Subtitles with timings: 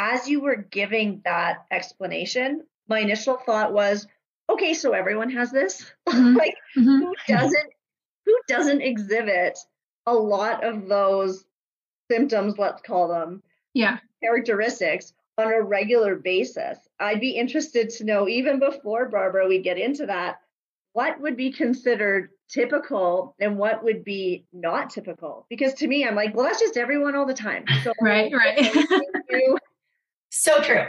[0.00, 4.06] as you were giving that explanation, my initial thought was,
[4.48, 5.84] okay, so everyone has this.
[6.08, 6.36] Mm-hmm.
[6.36, 7.04] like mm-hmm.
[7.04, 7.70] who doesn't
[8.26, 9.58] who doesn't exhibit
[10.06, 11.44] a lot of those
[12.10, 13.42] symptoms, let's call them,
[13.74, 16.78] yeah, characteristics on a regular basis.
[16.98, 20.40] I'd be interested to know, even before Barbara, we get into that,
[20.94, 25.46] what would be considered typical and what would be not typical?
[25.48, 27.64] Because to me, I'm like, well, that's just everyone all the time.
[27.84, 28.74] So right, right.
[30.30, 30.86] So true.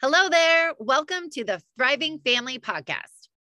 [0.00, 0.74] Hello there.
[0.78, 2.94] Welcome to the Thriving Family Podcast.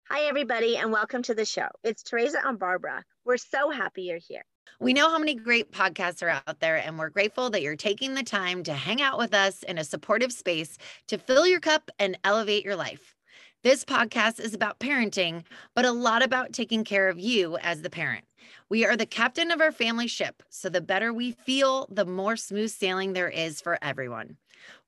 [0.08, 1.68] Hi, everybody, and welcome to the show.
[1.84, 3.04] It's Teresa and Barbara.
[3.24, 4.44] We're so happy you're here.
[4.82, 8.14] We know how many great podcasts are out there, and we're grateful that you're taking
[8.14, 11.88] the time to hang out with us in a supportive space to fill your cup
[12.00, 13.14] and elevate your life.
[13.62, 15.44] This podcast is about parenting,
[15.76, 18.24] but a lot about taking care of you as the parent.
[18.70, 22.34] We are the captain of our family ship, so the better we feel, the more
[22.34, 24.36] smooth sailing there is for everyone.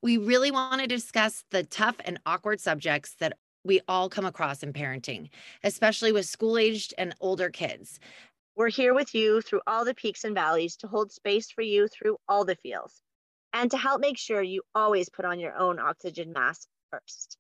[0.03, 4.65] We really want to discuss the tough and awkward subjects that we all come across
[4.65, 5.31] in parenting,
[5.63, 8.01] especially with school aged and older kids.
[8.57, 11.89] We're here with you through all the peaks and valleys to hold space for you
[11.89, 13.03] through all the feels
[13.53, 17.37] and to help make sure you always put on your own oxygen mask first.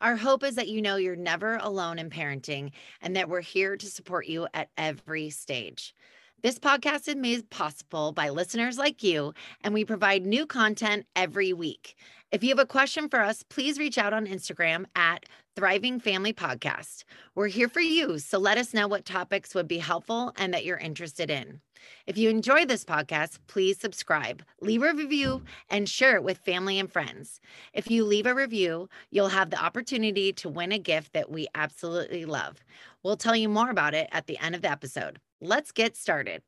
[0.00, 3.76] Our hope is that you know you're never alone in parenting and that we're here
[3.76, 5.94] to support you at every stage.
[6.42, 11.52] This podcast is made possible by listeners like you, and we provide new content every
[11.52, 11.96] week.
[12.32, 16.32] If you have a question for us, please reach out on Instagram at Thriving Family
[16.32, 17.02] Podcast.
[17.34, 20.64] We're here for you, so let us know what topics would be helpful and that
[20.64, 21.60] you're interested in.
[22.06, 26.78] If you enjoy this podcast, please subscribe, leave a review, and share it with family
[26.78, 27.40] and friends.
[27.72, 31.48] If you leave a review, you'll have the opportunity to win a gift that we
[31.54, 32.58] absolutely love.
[33.02, 35.18] We'll tell you more about it at the end of the episode.
[35.40, 36.42] Let's get started.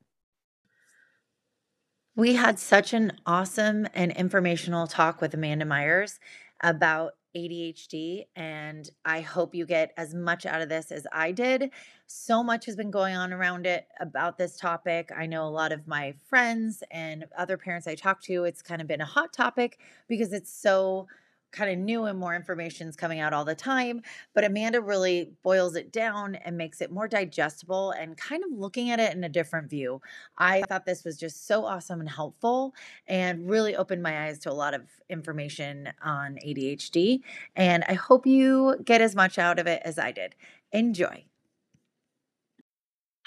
[2.14, 6.20] We had such an awesome and informational talk with Amanda Meyers
[6.62, 11.70] about ADHD, and I hope you get as much out of this as I did.
[12.06, 15.10] So much has been going on around it about this topic.
[15.16, 18.80] I know a lot of my friends and other parents I talk to, it's kind
[18.80, 19.78] of been a hot topic
[20.08, 21.06] because it's so
[21.52, 24.02] kind of new and more information is coming out all the time.
[24.34, 28.90] But Amanda really boils it down and makes it more digestible and kind of looking
[28.90, 30.00] at it in a different view.
[30.38, 32.74] I thought this was just so awesome and helpful
[33.06, 37.20] and really opened my eyes to a lot of information on ADHD.
[37.54, 40.34] And I hope you get as much out of it as I did.
[40.72, 41.24] Enjoy.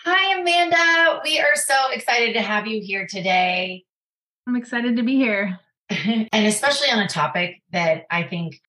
[0.04, 1.22] Hi, Amanda.
[1.24, 3.86] We are so excited to have you here today.
[4.48, 5.60] I'm excited to be here.
[5.90, 8.60] and especially on a topic that I think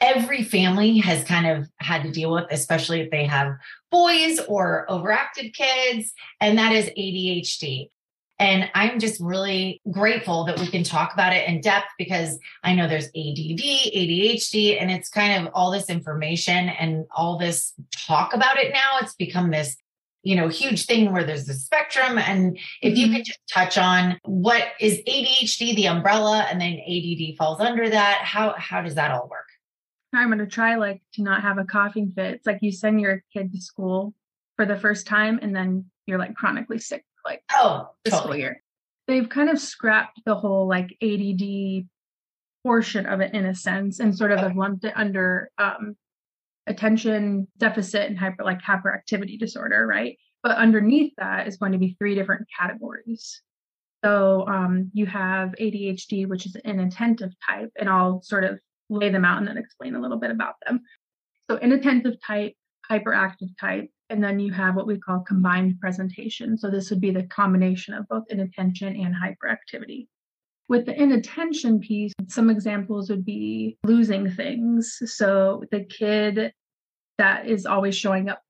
[0.00, 3.56] every family has kind of had to deal with, especially if they have
[3.90, 7.90] boys or overactive kids, and that is ADHD.
[8.38, 12.74] And I'm just really grateful that we can talk about it in depth because I
[12.74, 13.62] know there's ADD,
[13.94, 18.98] ADHD, and it's kind of all this information and all this talk about it now.
[19.00, 19.78] It's become this
[20.26, 22.18] you know, huge thing where there's a spectrum.
[22.18, 23.16] And if you mm-hmm.
[23.16, 28.22] could just touch on what is ADHD, the umbrella, and then ADD falls under that,
[28.24, 29.46] how how does that all work?
[30.12, 32.34] I'm going to try like to not have a coughing fit.
[32.34, 34.14] It's like you send your kid to school
[34.56, 38.24] for the first time and then you're like chronically sick like oh the totally.
[38.24, 38.62] school year.
[39.06, 41.86] They've kind of scrapped the whole like ADD
[42.64, 45.96] portion of it in a sense and sort of have lumped it under um,
[46.66, 50.16] attention deficit and hyper like hyperactivity disorder, right?
[50.42, 53.42] But underneath that is going to be three different categories.
[54.04, 59.10] So um, you have ADHD, which is an inattentive type, and I'll sort of lay
[59.10, 60.80] them out and then explain a little bit about them.
[61.50, 62.54] So inattentive type,
[62.90, 66.56] hyperactive type, and then you have what we call combined presentation.
[66.56, 70.06] So this would be the combination of both inattention and hyperactivity.
[70.68, 74.98] With the inattention piece, some examples would be losing things.
[75.04, 76.52] So the kid
[77.18, 78.42] that is always showing up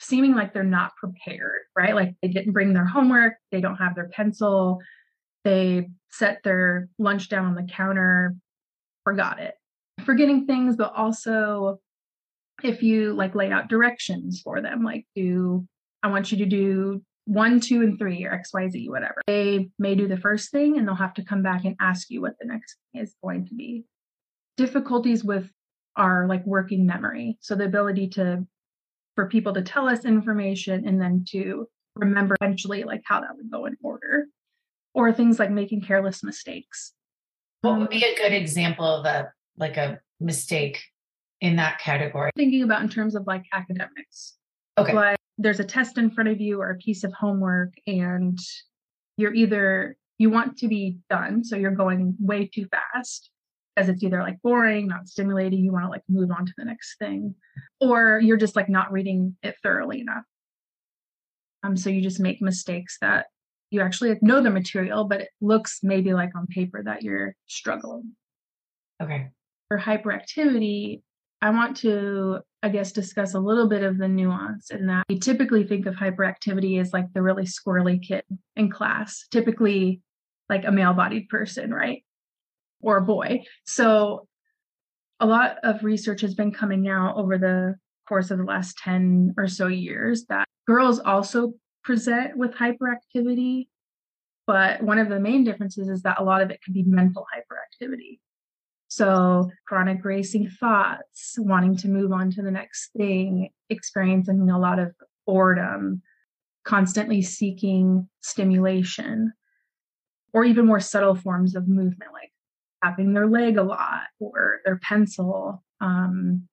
[0.00, 1.94] seeming like they're not prepared, right?
[1.94, 4.78] Like they didn't bring their homework, they don't have their pencil,
[5.44, 8.34] they set their lunch down on the counter,
[9.04, 9.54] forgot it.
[10.04, 11.78] Forgetting things, but also
[12.62, 15.66] if you like lay out directions for them, like do
[16.02, 19.20] I want you to do one, two, and three, or XYZ, whatever.
[19.26, 22.20] They may do the first thing and they'll have to come back and ask you
[22.20, 23.84] what the next thing is going to be.
[24.56, 25.50] Difficulties with
[25.96, 27.36] our like working memory.
[27.40, 28.46] So the ability to
[29.16, 33.50] for people to tell us information and then to remember eventually like how that would
[33.50, 34.26] go in order.
[34.94, 36.92] Or things like making careless mistakes.
[37.60, 40.82] What would um, be a good example of a like a mistake
[41.40, 42.30] in that category?
[42.36, 44.36] Thinking about in terms of like academics.
[44.78, 44.94] Okay.
[44.94, 48.38] Like there's a test in front of you or a piece of homework and
[49.16, 53.30] you're either you want to be done so you're going way too fast
[53.74, 56.64] because it's either like boring not stimulating you want to like move on to the
[56.64, 57.34] next thing
[57.80, 60.24] or you're just like not reading it thoroughly enough
[61.62, 63.26] um so you just make mistakes that
[63.70, 68.12] you actually know the material but it looks maybe like on paper that you're struggling
[69.02, 69.28] Okay.
[69.68, 71.02] for hyperactivity
[71.42, 75.20] i want to I guess, discuss a little bit of the nuance in that we
[75.20, 78.24] typically think of hyperactivity as like the really squirrely kid
[78.56, 80.00] in class, typically
[80.48, 82.02] like a male bodied person, right?
[82.80, 83.44] Or a boy.
[83.66, 84.26] So
[85.20, 87.76] a lot of research has been coming out over the
[88.08, 91.52] course of the last 10 or so years that girls also
[91.84, 93.68] present with hyperactivity.
[94.48, 97.24] But one of the main differences is that a lot of it can be mental
[97.32, 98.18] hyperactivity.
[98.96, 104.78] So, chronic racing thoughts, wanting to move on to the next thing, experiencing a lot
[104.78, 104.94] of
[105.26, 106.00] boredom,
[106.64, 109.34] constantly seeking stimulation,
[110.32, 112.32] or even more subtle forms of movement, like
[112.82, 116.48] tapping their leg a lot or their pencil, um,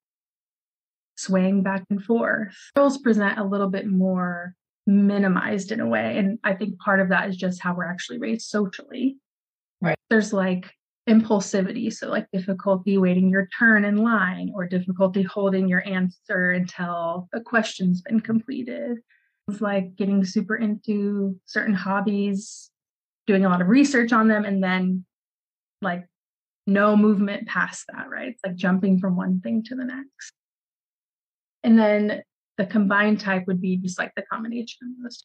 [1.16, 2.54] swaying back and forth.
[2.76, 4.54] Girls present a little bit more
[4.86, 6.18] minimized in a way.
[6.18, 9.16] And I think part of that is just how we're actually raised socially.
[9.80, 9.96] Right.
[10.10, 10.70] There's like
[11.08, 11.92] impulsivity.
[11.92, 17.40] So like difficulty waiting your turn in line or difficulty holding your answer until a
[17.40, 18.98] question's been completed.
[19.48, 22.70] It's like getting super into certain hobbies
[23.26, 25.04] doing a lot of research on them and then
[25.82, 26.06] like
[26.66, 28.28] no movement past that right?
[28.28, 30.32] It's like jumping from one thing to the next.
[31.62, 32.22] And then
[32.56, 35.24] the combined type would be just like the combination of those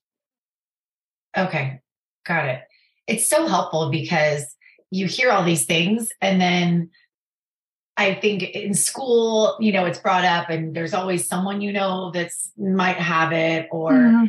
[1.37, 1.79] Okay.
[2.25, 2.61] Got it.
[3.07, 4.55] It's so helpful because
[4.91, 6.89] you hear all these things and then
[7.99, 12.11] I think in school, you know, it's brought up and there's always someone you know
[12.11, 14.25] that's might have it or mm-hmm.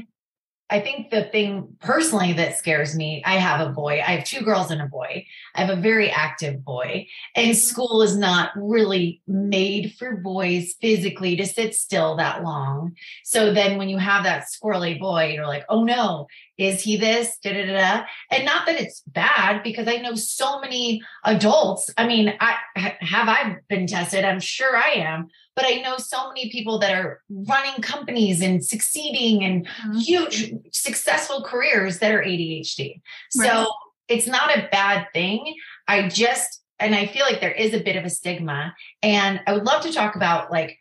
[0.70, 3.94] I think the thing personally that scares me, I have a boy.
[4.00, 5.26] I have two girls and a boy.
[5.54, 7.08] I have a very active boy.
[7.34, 12.94] And school is not really made for boys physically to sit still that long.
[13.24, 17.38] So then when you have that squirrely boy, you're like, oh no, is he this?
[17.42, 21.90] Da, da, da, And not that it's bad because I know so many adults.
[21.96, 24.24] I mean, I have I been tested?
[24.24, 25.28] I'm sure I am
[25.60, 29.98] but I know so many people that are running companies and succeeding and mm-hmm.
[29.98, 33.02] huge successful careers that are ADHD.
[33.36, 33.50] Right.
[33.50, 33.70] So
[34.08, 35.54] it's not a bad thing.
[35.86, 38.74] I just, and I feel like there is a bit of a stigma.
[39.02, 40.78] And I would love to talk about like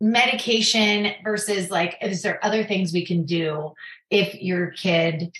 [0.00, 3.72] medication versus like, is there other things we can do
[4.08, 5.30] if your kid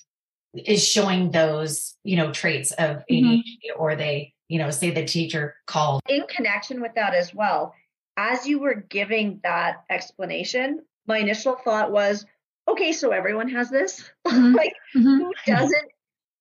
[0.54, 3.80] is showing those, you know, traits of ADHD mm-hmm.
[3.80, 6.02] or they, you know, say the teacher called.
[6.08, 7.74] In connection with that as well,
[8.20, 12.26] as you were giving that explanation, my initial thought was,
[12.68, 14.04] okay, so everyone has this.
[14.26, 14.54] Mm-hmm.
[14.54, 15.22] like mm-hmm.
[15.22, 15.90] who doesn't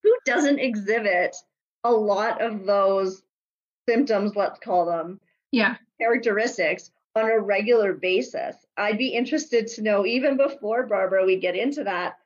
[0.04, 1.36] who doesn't exhibit
[1.84, 3.24] a lot of those
[3.88, 5.20] symptoms, let's call them.
[5.52, 5.78] Yeah.
[6.00, 8.56] Characteristics on a regular basis.
[8.78, 12.18] I'd be interested to know, even before Barbara, we get into that,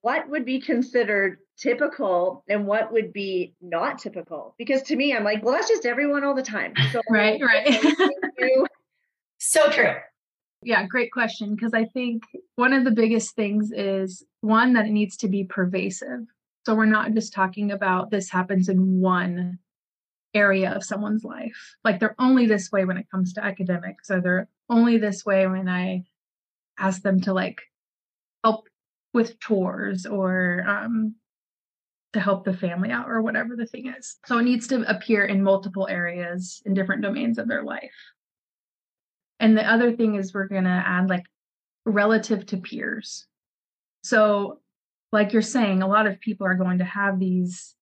[0.00, 4.54] what would be considered typical and what would be not typical?
[4.56, 6.72] Because to me, I'm like, well, that's just everyone all the time.
[6.92, 8.64] So right, right.
[9.40, 9.94] So true.
[10.62, 11.54] Yeah, great question.
[11.54, 12.22] Because I think
[12.56, 16.20] one of the biggest things is one, that it needs to be pervasive.
[16.66, 19.58] So we're not just talking about this happens in one
[20.34, 21.74] area of someone's life.
[21.82, 25.46] Like they're only this way when it comes to academics, or they're only this way
[25.46, 26.04] when I
[26.78, 27.62] ask them to like
[28.44, 28.68] help
[29.14, 31.14] with chores or um,
[32.12, 34.18] to help the family out or whatever the thing is.
[34.26, 37.90] So it needs to appear in multiple areas in different domains of their life.
[39.40, 41.24] And the other thing is we're going to add like
[41.86, 43.26] relative to peers.
[44.04, 44.60] So,
[45.12, 47.74] like you're saying, a lot of people are going to have these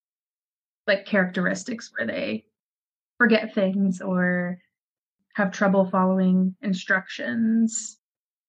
[0.87, 2.45] like characteristics where they
[3.19, 4.59] forget things or
[5.35, 7.99] have trouble following instructions,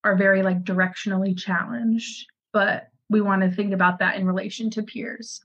[0.03, 2.27] are very like directionally challenged.
[2.53, 5.41] But we want to think about that in relation to peers.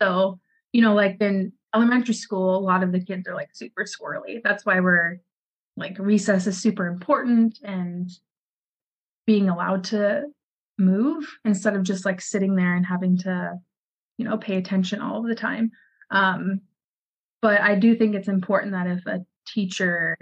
[0.00, 0.40] So,
[0.72, 4.40] you know, like in elementary school, a lot of the kids are like super squirrely.
[4.42, 5.20] That's why we're
[5.76, 8.10] like recess is super important and
[9.26, 10.24] being allowed to
[10.78, 13.52] move instead of just like sitting there and having to
[14.18, 15.70] you know pay attention all of the time
[16.10, 16.60] um
[17.40, 20.16] but i do think it's important that if a teacher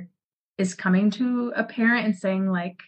[0.59, 2.80] is coming to a parent and saying like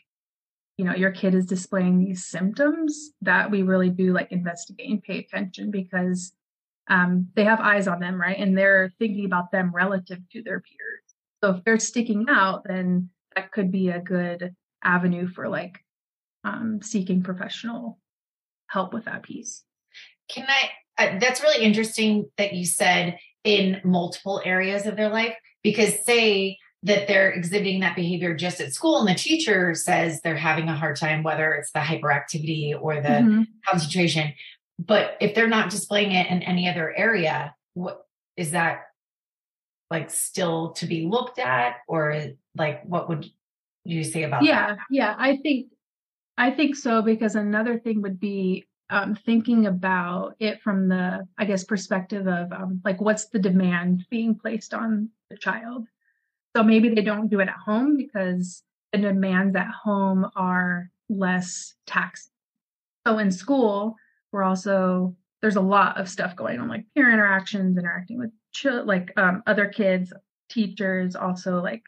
[0.82, 5.02] you know, your kid is displaying these symptoms, that we really do like investigate and
[5.02, 6.32] pay attention because
[6.88, 8.38] um, they have eyes on them, right?
[8.38, 11.01] And they're thinking about them relative to their peers.
[11.42, 15.78] So if they're sticking out, then that could be a good avenue for like
[16.44, 17.98] um, seeking professional
[18.68, 19.64] help with that piece.
[20.28, 20.70] Can I?
[20.98, 26.58] Uh, that's really interesting that you said in multiple areas of their life because say
[26.84, 30.76] that they're exhibiting that behavior just at school and the teacher says they're having a
[30.76, 33.42] hard time whether it's the hyperactivity or the mm-hmm.
[33.66, 34.32] concentration
[34.78, 38.02] but if they're not displaying it in any other area what
[38.36, 38.82] is that
[39.92, 42.16] like still to be looked at or
[42.56, 43.26] like what would
[43.84, 44.78] you say about yeah that?
[44.90, 45.66] yeah i think
[46.38, 51.44] i think so because another thing would be um, thinking about it from the i
[51.44, 55.86] guess perspective of um, like what's the demand being placed on the child
[56.56, 61.74] so maybe they don't do it at home because the demands at home are less
[61.86, 62.32] taxing
[63.06, 63.94] so in school
[64.32, 68.84] we're also there's a lot of stuff going on like peer interactions interacting with ch-
[68.84, 70.12] like um, other kids
[70.48, 71.82] teachers also like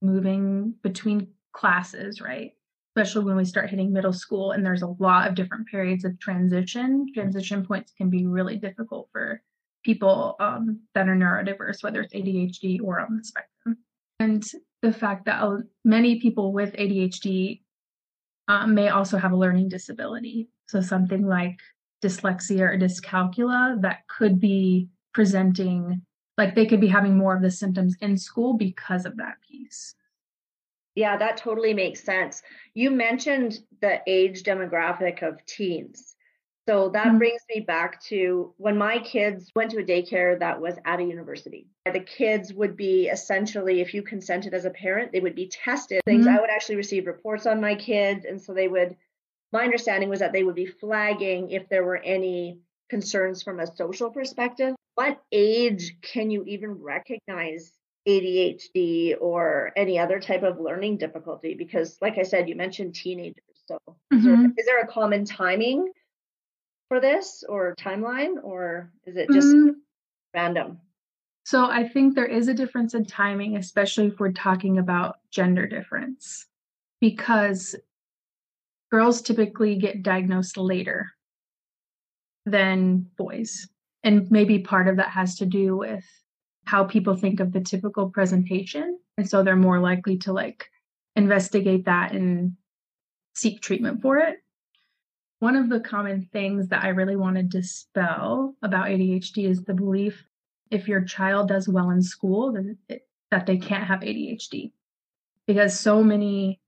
[0.00, 2.52] moving between classes right?
[2.94, 6.18] Especially when we start hitting middle school and there's a lot of different periods of
[6.18, 7.06] transition.
[7.14, 9.42] Transition points can be really difficult for
[9.82, 13.78] people um, that are neurodiverse whether it's adhd or on the spectrum.
[14.20, 14.44] And
[14.82, 15.42] the fact that
[15.84, 17.60] many people with adhd
[18.48, 20.48] um, may also have a learning disability.
[20.66, 21.58] So something like
[22.02, 26.02] dyslexia or dyscalculia that could be presenting
[26.38, 29.94] like they could be having more of the symptoms in school because of that piece.
[30.94, 32.42] Yeah, that totally makes sense.
[32.74, 36.14] You mentioned the age demographic of teens.
[36.68, 37.18] So that mm-hmm.
[37.18, 41.02] brings me back to when my kids went to a daycare that was at a
[41.02, 41.66] university.
[41.92, 46.02] The kids would be essentially, if you consented as a parent, they would be tested.
[46.04, 46.36] Things mm-hmm.
[46.36, 48.24] I would actually receive reports on my kids.
[48.24, 48.96] And so they would
[49.52, 53.76] my understanding was that they would be flagging if there were any concerns from a
[53.76, 54.74] social perspective.
[54.94, 57.72] What age can you even recognize
[58.06, 61.54] ADHD or any other type of learning difficulty?
[61.54, 63.42] Because, like I said, you mentioned teenagers.
[63.66, 64.16] So, mm-hmm.
[64.16, 64.50] is, there, mm-hmm.
[64.66, 65.90] there, a common timing
[66.88, 69.78] for this or timeline, or is it just mm-hmm.
[70.34, 70.78] random?
[71.44, 75.66] So, I think there is a difference in timing, especially if we're talking about gender
[75.66, 76.46] difference,
[77.00, 77.74] because
[78.90, 81.12] girls typically get diagnosed later
[82.44, 83.68] than boys.
[84.04, 86.04] And maybe part of that has to do with
[86.64, 88.98] how people think of the typical presentation.
[89.16, 90.68] And so they're more likely to like
[91.16, 92.56] investigate that and
[93.34, 94.38] seek treatment for it.
[95.40, 99.74] One of the common things that I really want to dispel about ADHD is the
[99.74, 100.24] belief
[100.70, 104.72] if your child does well in school, then it, that they can't have ADHD.
[105.46, 106.60] Because so many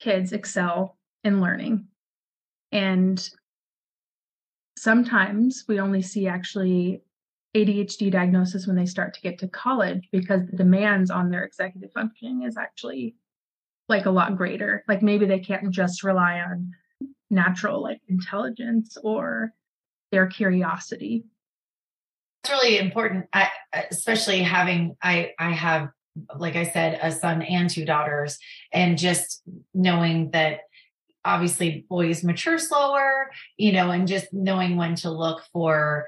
[0.00, 1.86] kids excel in learning.
[2.70, 3.30] And
[4.76, 7.02] sometimes we only see actually
[7.54, 11.92] ADHD diagnosis when they start to get to college because the demands on their executive
[11.92, 13.14] functioning is actually
[13.88, 14.84] like a lot greater.
[14.88, 16.72] Like maybe they can't just rely on
[17.30, 19.52] natural like intelligence or
[20.10, 21.24] their curiosity.
[22.42, 23.48] It's really important, I,
[23.90, 25.88] especially having I I have
[26.36, 28.38] like I said a son and two daughters,
[28.72, 30.60] and just knowing that
[31.24, 36.06] obviously boys mature slower, you know, and just knowing when to look for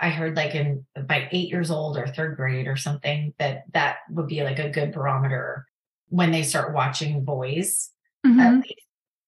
[0.00, 3.98] I heard like in by 8 years old or 3rd grade or something that that
[4.10, 5.66] would be like a good barometer
[6.08, 7.90] when they start watching boys
[8.26, 8.60] mm-hmm.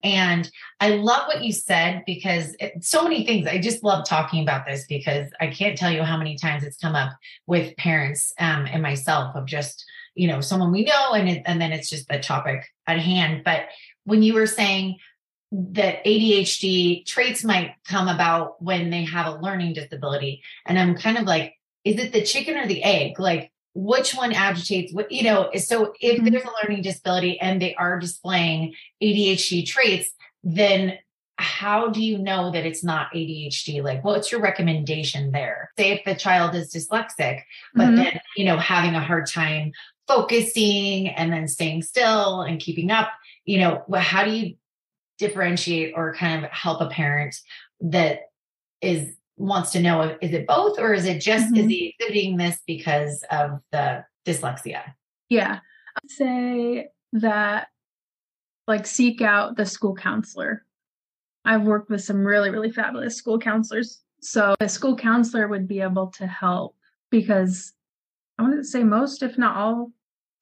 [0.05, 3.47] And I love what you said because it, so many things.
[3.47, 6.79] I just love talking about this because I can't tell you how many times it's
[6.79, 7.13] come up
[7.47, 9.85] with parents um, and myself of just
[10.15, 13.43] you know someone we know and it, and then it's just the topic at hand.
[13.45, 13.67] But
[14.05, 14.99] when you were saying
[15.53, 20.43] that ADHD traits might come about when they have a learning disability.
[20.67, 21.55] And I'm kind of like,
[21.85, 23.21] is it the chicken or the egg?
[23.21, 25.51] Like, which one agitates what, you know?
[25.57, 26.31] So if mm-hmm.
[26.31, 30.11] there's a learning disability and they are displaying ADHD traits,
[30.43, 30.99] then
[31.37, 33.83] how do you know that it's not ADHD?
[33.83, 35.71] Like, what's your recommendation there?
[35.79, 37.43] Say if the child is dyslexic,
[37.75, 37.97] but mm-hmm.
[37.97, 39.73] then, you know, having a hard time
[40.07, 43.11] focusing and then staying still and keeping up
[43.45, 44.55] you know, how do you
[45.19, 47.37] differentiate or kind of help a parent
[47.81, 48.21] that
[48.81, 51.57] is wants to know is it both or is it just mm-hmm.
[51.57, 54.83] is he exhibiting this because of the dyslexia?
[55.29, 55.61] Yeah.
[55.97, 57.69] I'd say that
[58.67, 60.65] like seek out the school counselor.
[61.45, 64.01] I've worked with some really, really fabulous school counselors.
[64.21, 66.77] So a school counselor would be able to help
[67.11, 67.73] because
[68.39, 69.91] I want to say most, if not all,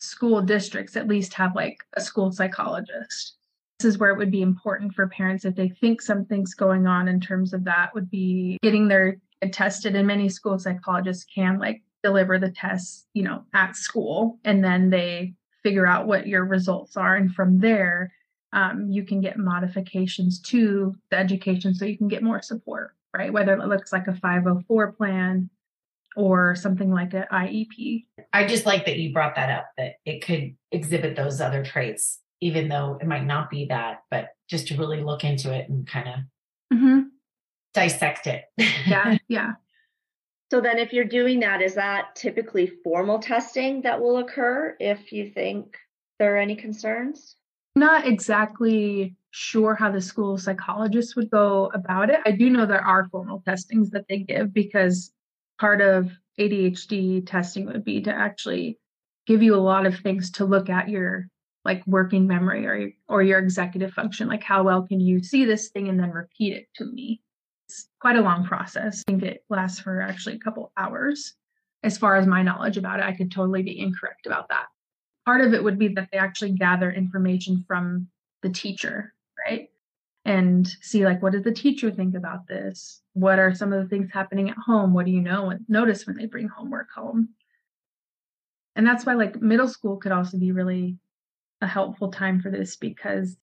[0.00, 3.34] school districts at least have like a school psychologist.
[3.78, 7.06] this is where it would be important for parents if they think something's going on
[7.06, 9.16] in terms of that would be getting their
[9.52, 14.64] tested and many school psychologists can like deliver the tests you know at school and
[14.64, 18.12] then they figure out what your results are and from there
[18.52, 23.32] um, you can get modifications to the education so you can get more support right
[23.32, 25.50] whether it looks like a 504 plan
[26.16, 30.24] or something like an iep i just like that you brought that up that it
[30.24, 34.76] could exhibit those other traits even though it might not be that, but just to
[34.76, 37.00] really look into it and kind of mm-hmm.
[37.74, 38.44] dissect it.
[38.86, 39.52] yeah, yeah.
[40.50, 45.12] So then, if you're doing that, is that typically formal testing that will occur if
[45.12, 45.76] you think
[46.18, 47.36] there are any concerns?
[47.76, 52.18] Not exactly sure how the school psychologist would go about it.
[52.26, 55.12] I do know there are formal testings that they give because
[55.60, 58.78] part of ADHD testing would be to actually
[59.26, 61.26] give you a lot of things to look at your
[61.66, 65.68] like working memory or or your executive function like how well can you see this
[65.68, 67.20] thing and then repeat it to me?
[67.68, 69.04] It's quite a long process.
[69.06, 71.34] I think it lasts for actually a couple hours.
[71.82, 74.66] As far as my knowledge about it i could totally be incorrect about that.
[75.26, 78.08] Part of it would be that they actually gather information from
[78.42, 79.12] the teacher
[80.24, 83.88] and see like what does the teacher think about this what are some of the
[83.88, 87.30] things happening at home what do you know and notice when they bring homework home
[88.76, 90.96] and that's why like middle school could also be really
[91.60, 93.36] a helpful time for this because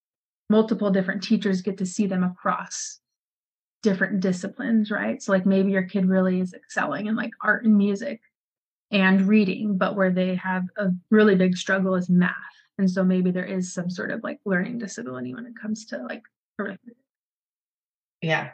[0.49, 2.99] multiple different teachers get to see them across
[3.83, 5.21] different disciplines, right?
[5.21, 8.21] So, like maybe your kid really is excelling in like art and music
[8.91, 12.33] and reading, but where they have a really big struggle is math.
[12.77, 15.97] And so maybe there is some sort of like learning disability when it comes to
[16.03, 16.21] like
[16.59, 16.97] arithmetic.
[18.21, 18.49] Yeah.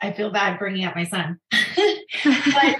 [0.00, 1.40] I feel bad bringing up my son.
[2.24, 2.76] but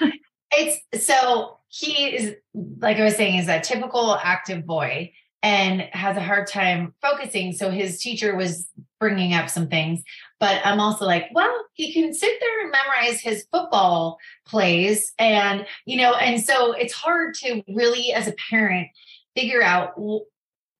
[0.52, 6.16] it's so he is, like I was saying, is a typical active boy and has
[6.16, 7.52] a hard time focusing.
[7.52, 8.66] So his teacher was
[9.00, 10.02] bringing up some things,
[10.40, 15.12] but I'm also like, well, he can sit there and memorize his football plays.
[15.18, 18.88] And, you know, and so it's hard to really, as a parent,
[19.34, 20.00] figure out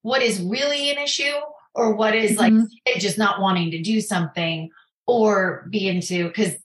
[0.01, 1.35] what is really an issue
[1.75, 2.63] or what is mm-hmm.
[2.87, 4.69] like just not wanting to do something
[5.05, 6.55] or be into because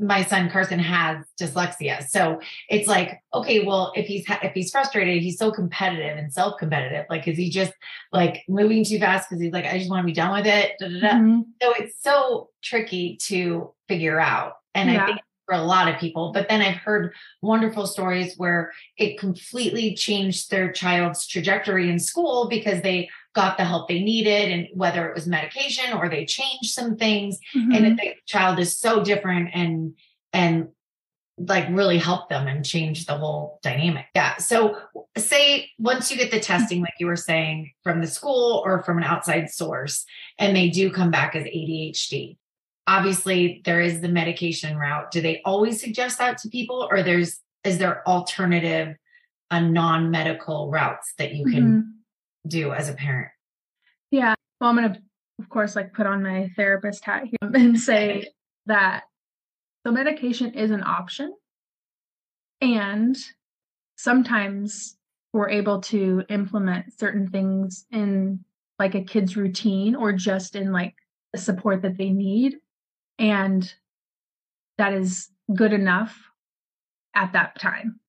[0.00, 2.06] my son Carson has dyslexia.
[2.08, 7.06] So it's like, okay, well, if he's if he's frustrated, he's so competitive and self-competitive.
[7.10, 7.72] Like, is he just
[8.12, 10.72] like moving too fast because he's like, I just want to be done with it?
[10.78, 11.08] Da, da, da.
[11.08, 11.40] Mm-hmm.
[11.60, 14.54] So it's so tricky to figure out.
[14.74, 15.02] And yeah.
[15.02, 17.12] I think for a lot of people, but then I've heard
[17.42, 23.64] wonderful stories where it completely changed their child's trajectory in school because they got the
[23.64, 27.72] help they needed and whether it was medication or they changed some things mm-hmm.
[27.72, 29.94] and the child is so different and
[30.32, 30.68] and
[31.48, 34.06] like really help them and change the whole dynamic.
[34.14, 34.36] Yeah.
[34.36, 34.76] So
[35.16, 38.98] say once you get the testing, like you were saying, from the school or from
[38.98, 40.04] an outside source,
[40.38, 42.36] and they do come back as ADHD.
[42.86, 45.10] Obviously, there is the medication route.
[45.10, 48.96] Do they always suggest that to people, or there's is there alternative,
[49.50, 51.90] a uh, non-medical routes that you can mm-hmm
[52.46, 53.30] do as a parent?
[54.10, 54.34] Yeah.
[54.60, 55.00] Well, I'm going to,
[55.38, 58.28] of course, like put on my therapist hat here and say
[58.66, 59.04] that
[59.84, 61.34] the medication is an option.
[62.60, 63.16] And
[63.96, 64.96] sometimes
[65.32, 68.44] we're able to implement certain things in
[68.78, 70.94] like a kid's routine or just in like
[71.32, 72.56] the support that they need.
[73.18, 73.72] And
[74.78, 76.18] that is good enough
[77.14, 78.00] at that time.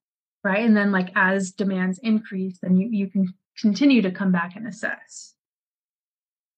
[0.43, 0.65] Right.
[0.65, 4.67] And then like as demands increase, then you, you can continue to come back and
[4.67, 5.35] assess.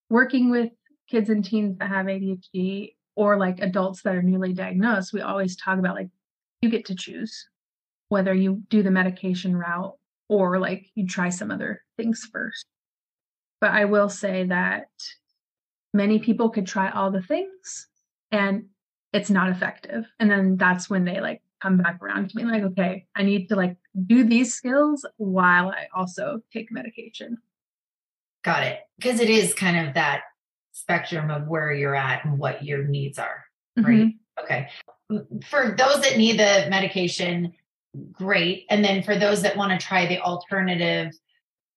[0.10, 0.72] Working with
[1.10, 5.56] kids and teens that have ADHD or like adults that are newly diagnosed, we always
[5.56, 6.10] talk about like
[6.62, 7.50] you get to choose
[8.10, 9.98] whether you do the medication route
[10.30, 12.66] or like you try some other things first.
[13.60, 14.88] But I will say that
[15.94, 17.88] many people could try all the things
[18.32, 18.66] and
[19.13, 20.06] it's not effective.
[20.20, 23.47] And then that's when they like come back around to me like, okay, I need
[23.47, 27.38] to like do these skills while I also take medication.
[28.43, 28.80] Got it.
[28.99, 30.23] Because it is kind of that
[30.73, 33.45] spectrum of where you're at and what your needs are.
[33.78, 33.88] Right.
[33.88, 34.43] Mm-hmm.
[34.43, 34.67] Okay.
[35.47, 37.54] For those that need the medication,
[38.12, 38.65] great.
[38.69, 41.13] And then for those that want to try the alternative,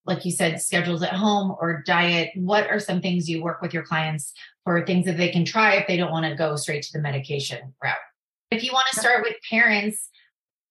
[0.05, 3.72] like you said, schedules at home or diet, what are some things you work with
[3.72, 4.33] your clients
[4.64, 7.01] for things that they can try if they don't want to go straight to the
[7.01, 7.94] medication route?
[8.51, 10.09] If you want to start with parents,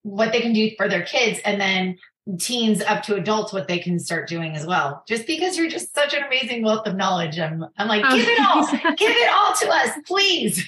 [0.03, 1.97] what they can do for their kids, and then
[2.39, 5.03] teens up to adults, what they can start doing as well.
[5.07, 8.39] Just because you're just such an amazing wealth of knowledge, I'm, I'm like, give it
[8.39, 8.95] all, oh.
[8.97, 10.65] give it all to us, please.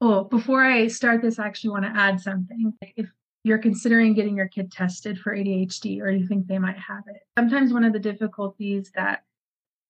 [0.00, 2.72] well, before I start this, I actually want to add something.
[2.96, 3.06] If
[3.42, 7.22] you're considering getting your kid tested for ADHD or you think they might have it,
[7.38, 9.24] sometimes one of the difficulties that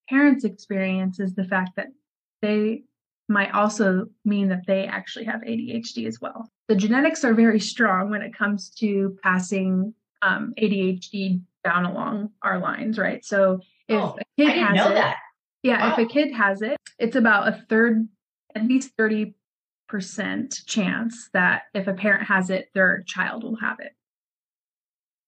[0.09, 1.89] parents experience is the fact that
[2.43, 2.85] they
[3.29, 6.49] might also mean that they actually have ADHD as well.
[6.69, 12.59] The genetics are very strong when it comes to passing um, ADHD down along our
[12.59, 13.25] lines, right?
[13.25, 15.17] So if Oh, a kid has know it, that.
[15.63, 18.07] yeah, if a kid has it, it's about a third,
[18.55, 19.35] at least 30%
[20.67, 23.93] chance that if a parent has it, their child will have it.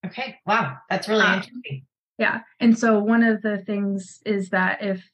[0.04, 0.36] Okay.
[0.46, 0.76] Wow.
[0.88, 1.86] That's really Um, interesting.
[2.18, 2.40] Yeah.
[2.60, 5.08] And so one of the things is that if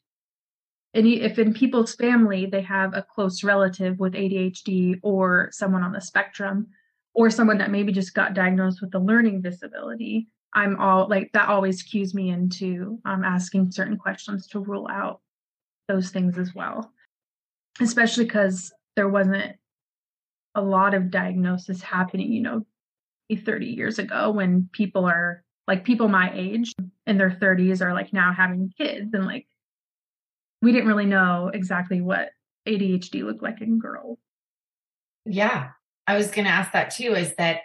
[0.94, 5.92] any if in people's family they have a close relative with ADHD or someone on
[5.92, 6.68] the spectrum
[7.14, 11.48] or someone that maybe just got diagnosed with a learning disability, I'm all like that
[11.48, 15.20] always cues me into um, asking certain questions to rule out
[15.88, 16.92] those things as well.
[17.80, 19.56] Especially because there wasn't
[20.54, 22.66] a lot of diagnosis happening, you know,
[23.34, 26.74] 30 years ago when people are like people my age
[27.06, 29.46] in their 30s are like now having kids and like
[30.62, 32.30] we didn't really know exactly what
[32.66, 34.18] ADHD looked like in girls.
[35.26, 35.70] Yeah.
[36.06, 37.60] I was going to ask that too is that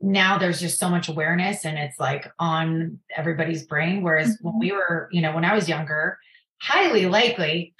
[0.00, 4.02] now there's just so much awareness and it's like on everybody's brain.
[4.02, 4.60] Whereas when Mhm.
[4.60, 6.18] we were, you know, when I was younger,
[6.60, 7.74] highly likely,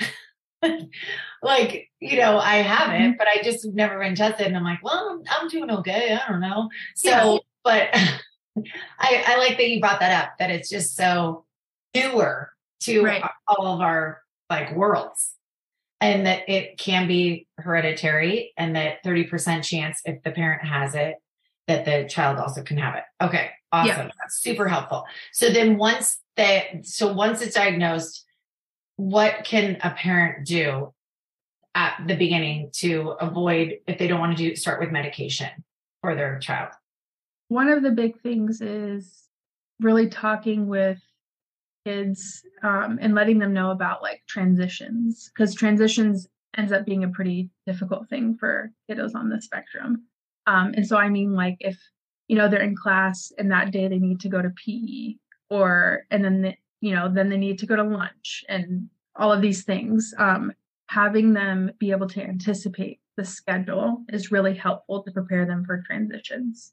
[1.42, 4.46] like, you know, I have it, but I just never been tested.
[4.46, 6.14] And I'm like, well, I'm, I'm doing okay.
[6.16, 6.68] I don't know.
[6.96, 7.38] So, Yeah.
[7.62, 7.88] but
[8.98, 11.44] I, I like that you brought that up, that it's just so
[11.94, 13.22] newer to Right.
[13.48, 15.32] all of our like worlds.
[16.00, 21.16] And that it can be hereditary and that 30% chance if the parent has it
[21.66, 23.04] that the child also can have it.
[23.22, 24.06] Okay awesome.
[24.06, 24.12] Yeah.
[24.20, 25.04] that's super helpful.
[25.32, 28.24] So then once that so once it's diagnosed
[28.96, 30.92] what can a parent do
[31.74, 35.50] at the beginning to avoid if they don't want to do start with medication
[36.00, 36.70] for their child?
[37.48, 39.24] One of the big things is
[39.80, 41.00] really talking with
[41.84, 47.08] kids um, and letting them know about like transitions because transitions ends up being a
[47.08, 50.04] pretty difficult thing for kiddos on the spectrum.
[50.46, 51.78] Um, and so I mean like if
[52.28, 55.16] you know they're in class and that day they need to go to PE
[55.50, 59.32] or and then the, you know then they need to go to lunch and all
[59.32, 60.52] of these things um,
[60.88, 65.82] having them be able to anticipate the schedule is really helpful to prepare them for
[65.86, 66.72] transitions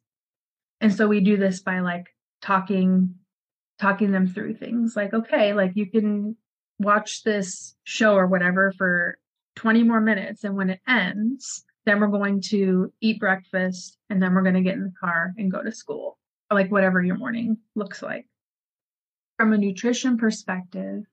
[0.79, 2.07] and so we do this by like
[2.41, 3.13] talking
[3.81, 6.37] talking them through things like okay like you can
[6.79, 9.17] watch this show or whatever for
[9.55, 14.35] 20 more minutes and when it ends then we're going to eat breakfast and then
[14.35, 16.19] we're going to get in the car and go to school
[16.51, 18.27] or like whatever your morning looks like.
[19.37, 21.03] From a nutrition perspective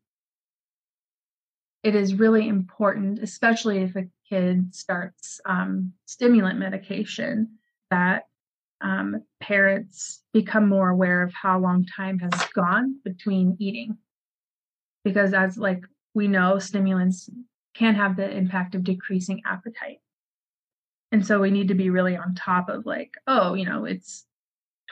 [1.83, 7.59] it is really important especially if a kid starts um, stimulant medication
[7.91, 8.28] that
[8.81, 13.99] um, parents become more aware of how long time has gone between eating.
[15.05, 15.83] Because as like
[16.15, 17.31] we know stimulants
[17.75, 19.99] can have the impact of decreasing appetite.
[21.13, 24.27] And so we need to be really on top of like oh you know it's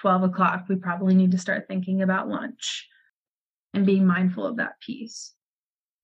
[0.01, 2.89] 12 o'clock we probably need to start thinking about lunch
[3.75, 5.35] and being mindful of that piece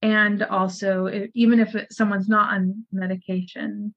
[0.01, 3.93] and also even if it, someone's not on medication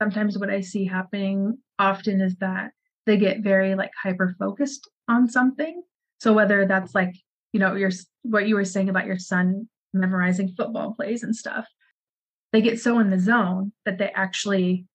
[0.00, 2.72] sometimes what i see happening often is that
[3.06, 5.82] they get very like hyper focused on something.
[6.20, 7.14] So whether that's like
[7.52, 7.90] you know your
[8.22, 11.66] what you were saying about your son memorizing football plays and stuff
[12.52, 14.86] they get so in the zone that they actually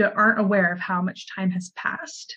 [0.00, 2.36] aren't aware of how much time has passed.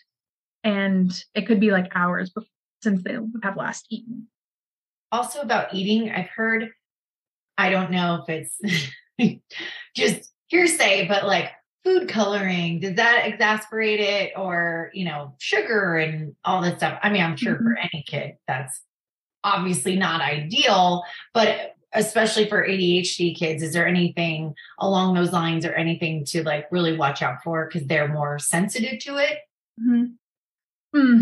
[0.63, 2.47] And it could be like hours before,
[2.81, 4.27] since they have last eaten.
[5.11, 6.69] Also about eating i've heard
[7.57, 8.47] i don't know if
[9.17, 9.41] it's
[9.95, 11.49] just hearsay but like
[11.83, 17.09] food coloring does that exasperate it or you know sugar and all this stuff i
[17.09, 18.81] mean i'm sure for any kid that's
[19.43, 25.71] obviously not ideal but especially for adhd kids is there anything along those lines or
[25.73, 29.39] anything to like really watch out for because they're more sensitive to it
[29.79, 30.05] hmm
[30.93, 31.21] Hmm.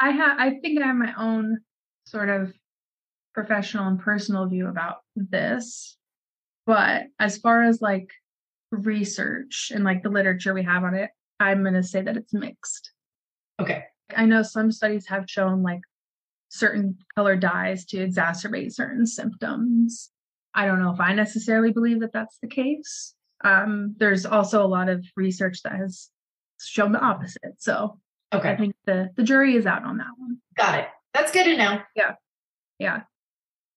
[0.00, 0.38] I have.
[0.38, 1.60] I think I have my own
[2.04, 2.52] sort of
[3.34, 5.96] professional and personal view about this,
[6.66, 8.10] but as far as like
[8.76, 12.32] research and like the literature we have on it, I'm going to say that it's
[12.32, 12.92] mixed.
[13.60, 15.80] okay I know some studies have shown like
[16.48, 20.10] certain color dyes to exacerbate certain symptoms.
[20.54, 23.14] I don't know if I necessarily believe that that's the case.
[23.42, 26.10] Um, there's also a lot of research that has
[26.60, 27.54] shown the opposite.
[27.58, 27.98] So
[28.34, 28.50] okay.
[28.50, 30.38] I think the the jury is out on that one.
[30.56, 32.12] got it that's good to know Yeah.
[32.78, 33.02] Yeah.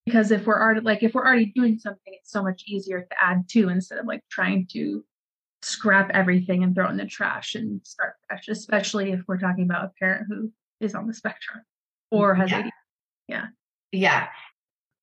[0.06, 3.24] Because if we're already like if we're already doing something, it's so much easier to
[3.24, 5.04] add to instead of like trying to
[5.62, 9.64] scrap everything and throw it in the trash and start fresh, especially if we're talking
[9.64, 11.64] about a parent who is on the spectrum
[12.12, 12.62] or has Yeah.
[13.30, 13.48] ADHD.
[13.92, 14.28] Yeah.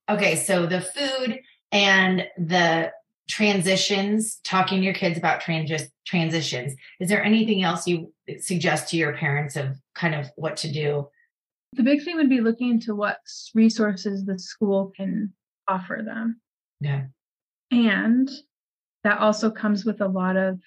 [0.09, 1.41] okay, so the food
[1.73, 2.93] and the
[3.29, 6.75] transitions, talking to your kids about trans- transitions.
[7.01, 11.09] Is there anything else you suggest to your parents of kind of what to do?
[11.75, 13.19] The big thing would be looking into what
[13.55, 15.33] resources the school can
[15.69, 16.41] offer them.
[16.81, 17.05] Yeah.
[17.71, 18.31] And
[19.05, 20.61] that also comes with a lot of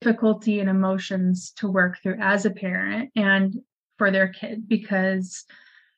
[0.00, 3.54] difficulty and emotions to work through as a parent and
[3.96, 5.44] for their kid because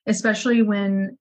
[0.07, 1.19] especially when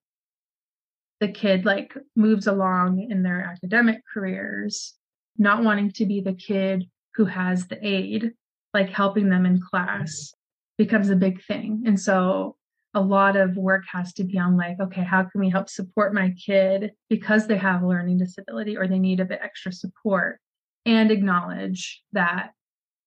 [1.19, 4.93] the kid like moves along in their academic careers
[5.37, 8.33] not wanting to be the kid who has the aid
[8.73, 10.83] like helping them in class mm-hmm.
[10.83, 12.55] becomes a big thing and so
[12.95, 16.13] a lot of work has to be on like okay how can we help support
[16.13, 20.39] my kid because they have a learning disability or they need a bit extra support
[20.85, 22.51] and acknowledge that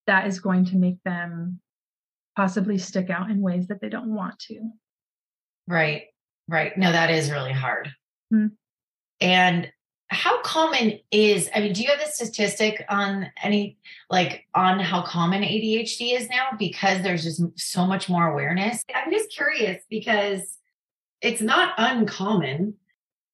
[0.06, 1.58] that is going to make them
[2.36, 4.60] possibly stick out in ways that they don't want to.
[5.66, 6.04] Right
[6.48, 6.76] right.
[6.76, 7.90] No that is really hard.
[8.32, 8.48] Mm-hmm.
[9.22, 9.72] and
[10.10, 13.76] how common is i mean do you have a statistic on any
[14.10, 16.48] like on how common adhd is now?
[16.58, 18.82] Because there's just so much more awareness.
[18.94, 20.58] I'm just curious because
[21.20, 22.74] it's not uncommon.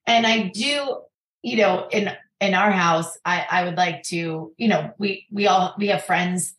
[0.07, 0.99] And i do
[1.43, 2.11] you know in
[2.41, 6.05] in our house i i would like to you know we we all we have
[6.05, 6.55] friends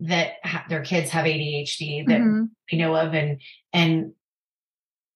[0.00, 2.44] that ha- their kids have adhd that mm-hmm.
[2.70, 3.14] we know of.
[3.14, 3.40] And
[3.72, 4.12] and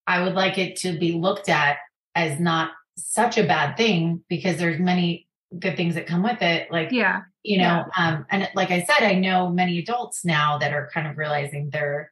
[0.07, 1.79] i would like it to be looked at
[2.15, 5.29] as not such a bad thing because there's many
[5.59, 8.09] good things that come with it like yeah you know yeah.
[8.09, 11.71] um and like i said i know many adults now that are kind of realizing
[11.71, 12.11] they're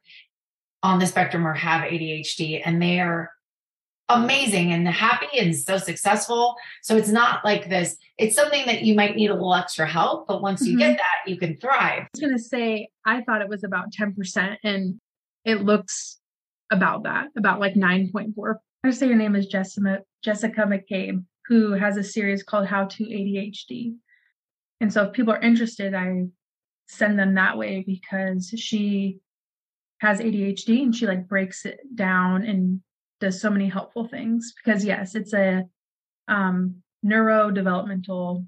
[0.81, 3.31] on the spectrum or have adhd and they're
[4.09, 8.93] amazing and happy and so successful so it's not like this it's something that you
[8.93, 10.91] might need a little extra help but once you mm-hmm.
[10.91, 13.91] get that you can thrive i was going to say i thought it was about
[13.91, 14.99] 10% and
[15.45, 16.19] it looks
[16.71, 21.95] about that about like 9.4 I say your name is Jessica Jessica McCabe, who has
[21.95, 23.95] a series called How to ADHD.
[24.81, 26.25] And so if people are interested, I
[26.87, 29.19] send them that way because she
[29.99, 32.81] has ADHD and she like breaks it down and
[33.21, 34.53] does so many helpful things.
[34.57, 35.63] Because yes, it's a
[36.27, 38.45] um neurodevelopmental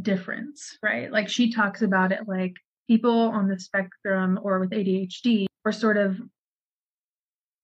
[0.00, 1.12] difference, right?
[1.12, 2.54] Like she talks about it like
[2.88, 6.18] people on the spectrum or with ADHD are sort of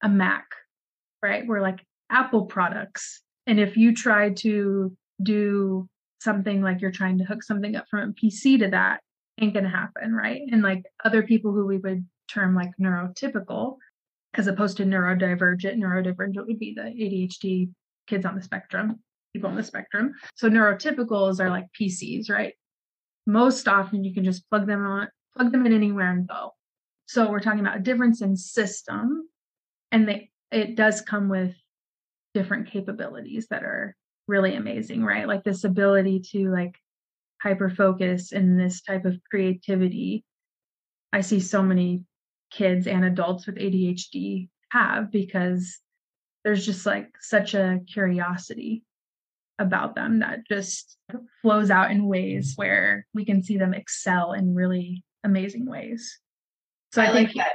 [0.03, 0.45] a Mac
[1.21, 1.45] right?
[1.45, 3.21] We're like Apple products.
[3.45, 5.87] And if you try to do
[6.19, 9.01] something like you're trying to hook something up from a PC to that,
[9.39, 10.41] ain't gonna happen, right?
[10.51, 13.77] And like other people who we would term like neurotypical,
[14.33, 17.69] as opposed to neurodivergent, neurodivergent would be the ADHD
[18.07, 18.99] kids on the spectrum,
[19.33, 20.13] people on the spectrum.
[20.35, 22.53] So neurotypicals are like PCs, right?
[23.25, 26.53] Most often you can just plug them on, plug them in anywhere and go.
[27.05, 29.29] So we're talking about a difference in system
[29.91, 31.55] and they it does come with
[32.33, 33.95] different capabilities that are
[34.27, 35.27] really amazing, right?
[35.27, 36.75] Like this ability to like
[37.41, 40.23] hyper focus and this type of creativity.
[41.13, 42.03] I see so many
[42.51, 45.79] kids and adults with ADHD have because
[46.43, 48.83] there's just like such a curiosity
[49.59, 50.97] about them that just
[51.41, 56.19] flows out in ways where we can see them excel in really amazing ways.
[56.93, 57.47] So I, I think like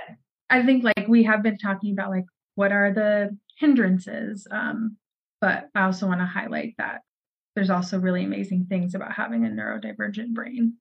[0.50, 4.96] I think like we have been talking about like what are the hindrances um,
[5.40, 7.00] but i also want to highlight that
[7.54, 10.74] there's also really amazing things about having a neurodivergent brain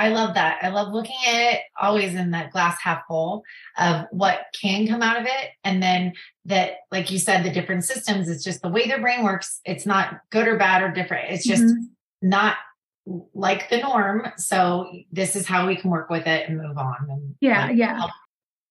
[0.00, 0.60] I love that.
[0.62, 3.44] I love looking at it always in that glass half full
[3.76, 5.50] of what can come out of it.
[5.62, 6.14] And then
[6.46, 9.60] that, like you said, the different systems, it's just the way their brain works.
[9.66, 11.30] It's not good or bad or different.
[11.30, 11.82] It's just mm-hmm.
[12.28, 12.56] not
[13.34, 14.32] like the norm.
[14.38, 16.96] So this is how we can work with it and move on.
[17.10, 17.98] And yeah, yeah.
[17.98, 18.10] Help.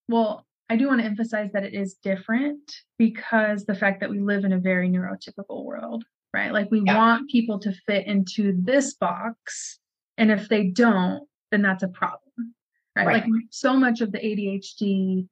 [0.07, 4.19] Well, I do want to emphasize that it is different because the fact that we
[4.19, 6.03] live in a very neurotypical world,
[6.33, 6.53] right?
[6.53, 6.95] Like we yeah.
[6.95, 9.79] want people to fit into this box.
[10.17, 12.53] And if they don't, then that's a problem,
[12.95, 13.07] right?
[13.07, 13.23] right?
[13.23, 15.27] Like so much of the ADHD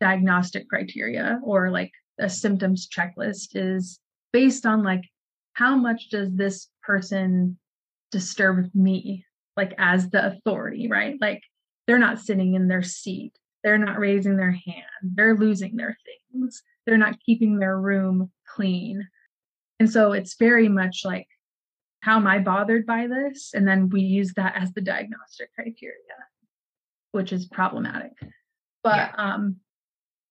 [0.00, 4.00] diagnostic criteria or like a symptoms checklist is
[4.32, 5.02] based on like
[5.54, 7.58] how much does this person
[8.10, 9.24] disturb me
[9.56, 11.42] like as the authority right like
[11.86, 13.32] they're not sitting in their seat
[13.68, 14.86] they're not raising their hand.
[15.02, 15.94] They're losing their
[16.32, 16.62] things.
[16.86, 19.06] They're not keeping their room clean.
[19.78, 21.26] And so it's very much like,
[22.00, 23.50] how am I bothered by this?
[23.52, 25.92] And then we use that as the diagnostic criteria,
[27.12, 28.12] which is problematic.
[28.82, 29.12] But yeah.
[29.18, 29.56] um,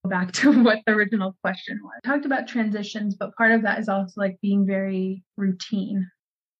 [0.03, 1.99] back to what the original question was.
[2.03, 6.09] I talked about transitions, but part of that is also like being very routine.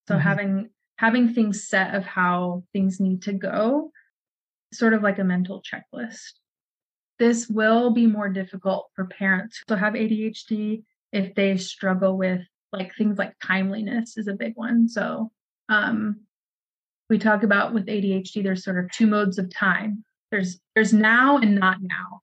[0.08, 0.22] So mm-hmm.
[0.22, 3.90] having having things set of how things need to go,
[4.72, 6.34] sort of like a mental checklist
[7.20, 12.94] this will be more difficult for parents who have ADHD if they struggle with like
[12.96, 14.88] things like timeliness is a big one.
[14.88, 15.32] So
[15.70, 16.22] um,
[17.10, 20.04] we talk about with ADHD, there's sort of two modes of time.
[20.32, 22.22] There's there's now and not now.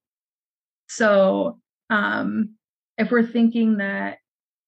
[0.89, 1.59] So
[1.91, 2.55] um,
[2.99, 4.19] if we're thinking that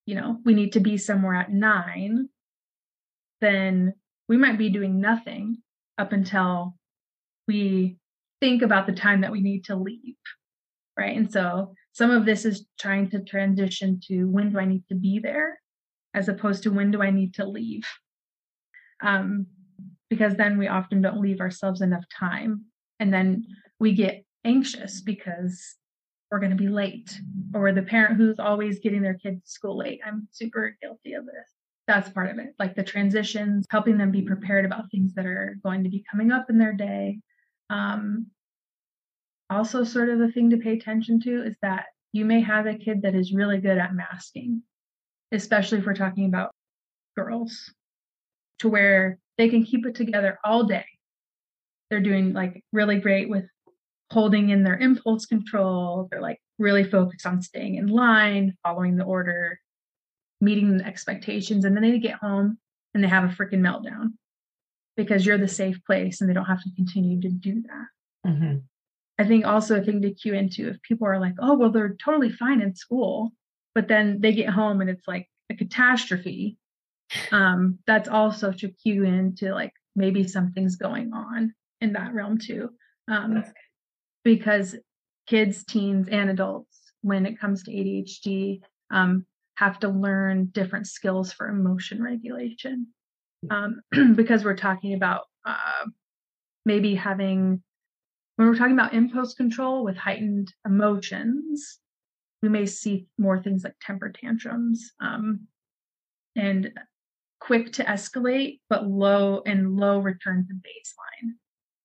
[0.07, 2.29] you know we need to be somewhere at nine,
[3.41, 3.95] then
[4.29, 5.59] we might be doing nothing
[5.99, 6.77] up until
[7.47, 7.97] we
[8.47, 10.15] think about the time that we need to leave
[10.97, 11.17] right?
[11.17, 14.95] And so some of this is trying to transition to when do i need to
[14.95, 15.61] be there
[16.15, 17.85] as opposed to when do i need to leave?
[19.03, 19.47] Um,
[20.09, 22.65] because then we often don't leave ourselves enough time
[23.01, 23.45] and then
[23.79, 25.77] we get anxious because
[26.31, 27.19] we're going to be late
[27.55, 30.01] or the parent who's always getting their kids to school late.
[30.07, 31.51] I'm super guilty of this.
[31.87, 32.55] That's part of it.
[32.59, 36.33] Like the transitions helping them be prepared about things that are going to be coming
[36.33, 37.19] up in their day.
[37.69, 38.29] Um,
[39.51, 42.75] also sort of the thing to pay attention to is that you may have a
[42.75, 44.63] kid that is really good at masking
[45.33, 46.53] especially if we're talking about
[47.17, 47.73] girls
[48.59, 50.85] to where they can keep it together all day.
[51.91, 53.45] They're doing like really great with
[54.11, 56.09] holding in their impulse control.
[56.11, 59.59] They're like really focused on staying in line following the order
[60.41, 62.59] meeting the expectations and then they get home
[62.95, 64.13] and they have a freaking meltdown
[64.97, 68.31] because you're the safe place and they don't have to continue to do that.
[68.31, 68.57] Mm-hmm.
[69.19, 71.97] I think also a thing to cue into if people are like oh well they're
[72.05, 73.33] totally fine in school
[73.77, 76.57] but then they get home and it's like a catastrophe.
[77.31, 82.71] Um that's also to cue into like maybe something's going on in that realm too.
[83.07, 83.45] Um
[84.25, 84.75] because
[85.29, 89.27] kids teens and adults when it comes to adhd um
[89.57, 92.87] have to learn different skills for emotion regulation.
[93.51, 93.81] Um,
[94.15, 95.87] because we're talking about uh,
[96.67, 97.63] maybe having
[98.37, 101.81] when we're talking about impulse control with heightened emotions
[102.43, 105.41] we may see more things like temper tantrums um,
[106.37, 106.71] and
[107.41, 111.33] quick to escalate but low and low return to baseline.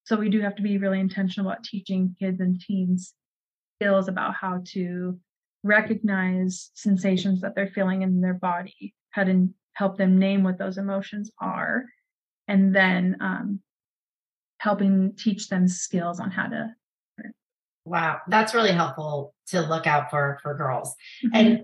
[0.03, 3.13] So we do have to be really intentional about teaching kids and teens
[3.79, 5.19] skills about how to
[5.63, 10.77] recognize sensations that they're feeling in their body, how to help them name what those
[10.77, 11.85] emotions are,
[12.47, 13.59] and then um,
[14.61, 16.75] helping teach them skills on how to.
[17.83, 20.93] Wow, that's really helpful to look out for for girls.
[21.25, 21.35] Mm-hmm.
[21.35, 21.63] And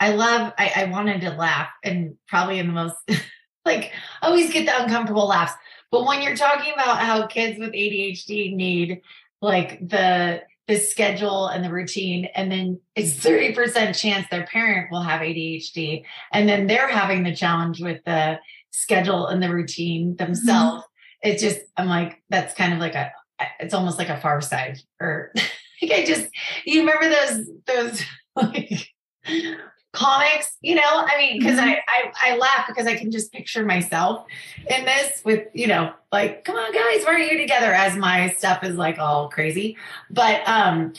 [0.00, 0.52] I love.
[0.58, 2.96] I, I wanted to laugh, and probably in the most
[3.66, 5.52] like I always get the uncomfortable laughs.
[5.90, 9.02] But when you're talking about how kids with ADHD need
[9.42, 15.00] like the the schedule and the routine and then it's 30% chance their parent will
[15.00, 18.38] have ADHD and then they're having the challenge with the
[18.70, 20.87] schedule and the routine themselves mm-hmm.
[21.22, 23.12] It's just I'm like that's kind of like a
[23.60, 25.32] it's almost like a far side or
[25.82, 26.28] like I just
[26.64, 28.02] you remember those those
[28.36, 28.92] like
[29.92, 31.70] comics you know i mean because mm-hmm.
[31.70, 34.26] I, I i laugh because i can just picture myself
[34.68, 38.28] in this with you know like come on guys why are you together as my
[38.30, 39.78] stuff is like all crazy
[40.10, 40.92] but um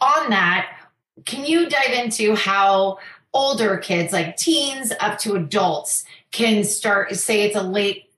[0.00, 0.76] on that
[1.24, 2.98] can you dive into how
[3.32, 8.11] older kids like teens up to adults can start say it's a late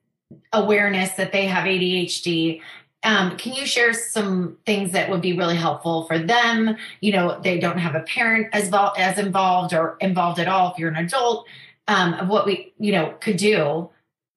[0.53, 2.61] awareness that they have adhd
[3.05, 6.75] um, can you share some things that would be really helpful for them?
[7.01, 10.71] You know, they don't have a parent as as involved or involved at all.
[10.71, 11.47] If you're an adult,
[11.87, 13.91] um, of what we you know could do,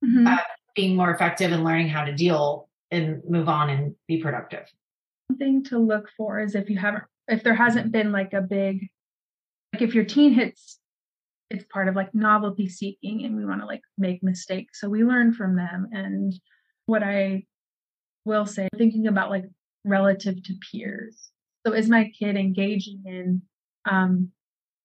[0.05, 0.27] mm-hmm.
[0.27, 0.37] uh,
[0.77, 4.71] being more effective and learning how to deal and move on and be productive.
[5.29, 8.43] One thing to look for is if you haven't, if there hasn't been like a
[8.43, 8.89] big,
[9.73, 10.78] like if your teen hits,
[11.51, 15.05] it's part of like novelty seeking, and we want to like make mistakes, so we
[15.05, 15.89] learn from them.
[15.93, 16.33] And
[16.87, 17.45] what I
[18.25, 19.45] will say thinking about like
[19.85, 21.31] relative to peers.
[21.67, 23.43] So is my kid engaging in
[23.91, 24.31] um,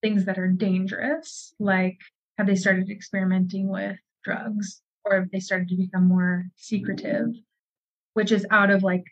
[0.01, 1.53] things that are dangerous?
[1.59, 1.99] Like
[2.37, 7.27] have they started experimenting with drugs or have they started to become more secretive,
[8.13, 9.03] which is out of like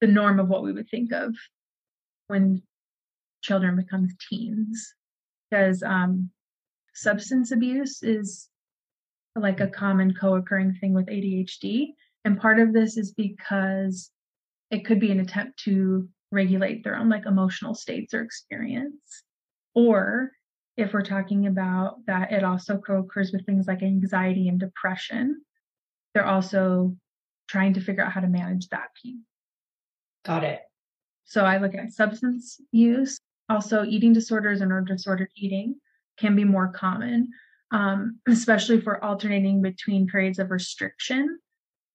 [0.00, 1.34] the norm of what we would think of
[2.26, 2.62] when
[3.42, 4.94] children become teens.
[5.50, 6.30] Because um,
[6.94, 8.48] substance abuse is
[9.34, 14.10] like a common co-occurring thing with ADHD and part of this is because
[14.70, 19.24] it could be an attempt to regulate their own like emotional states or experience.
[19.74, 20.32] Or
[20.76, 25.42] if we're talking about that, it also co occurs with things like anxiety and depression.
[26.14, 26.96] They're also
[27.48, 29.20] trying to figure out how to manage that piece.
[30.24, 30.60] Got it.
[31.24, 33.18] So I look at substance use,
[33.48, 35.76] also eating disorders and or disordered eating
[36.18, 37.28] can be more common,
[37.72, 41.38] um, especially for alternating between periods of restriction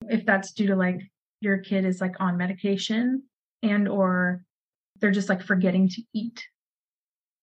[0.10, 1.02] if that's due to like
[1.42, 3.24] your kid is like on medication
[3.64, 4.44] and or
[5.00, 6.44] they're just like forgetting to eat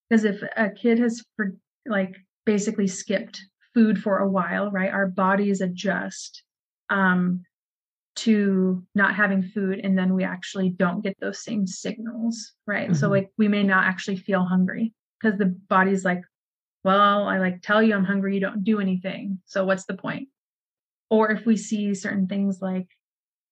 [0.08, 1.54] because if a kid has for,
[1.86, 2.14] like
[2.46, 3.40] basically skipped
[3.74, 4.92] food for a while, right?
[4.92, 6.42] Our bodies adjust
[6.90, 7.42] um,
[8.16, 12.90] to not having food, and then we actually don't get those same signals, right?
[12.90, 12.94] Mm-hmm.
[12.94, 16.22] So like we may not actually feel hungry because the body's like,
[16.84, 19.40] well, I like tell you I'm hungry, you don't do anything.
[19.46, 20.28] So what's the point?
[21.10, 22.86] Or if we see certain things like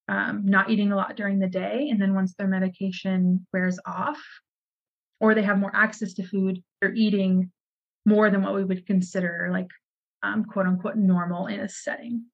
[0.09, 4.21] um, not eating a lot during the day, and then once their medication wears off,
[5.21, 7.51] or they have more access to food, they're eating
[8.05, 9.69] more than what we would consider like
[10.23, 12.25] um, quote unquote normal in a setting.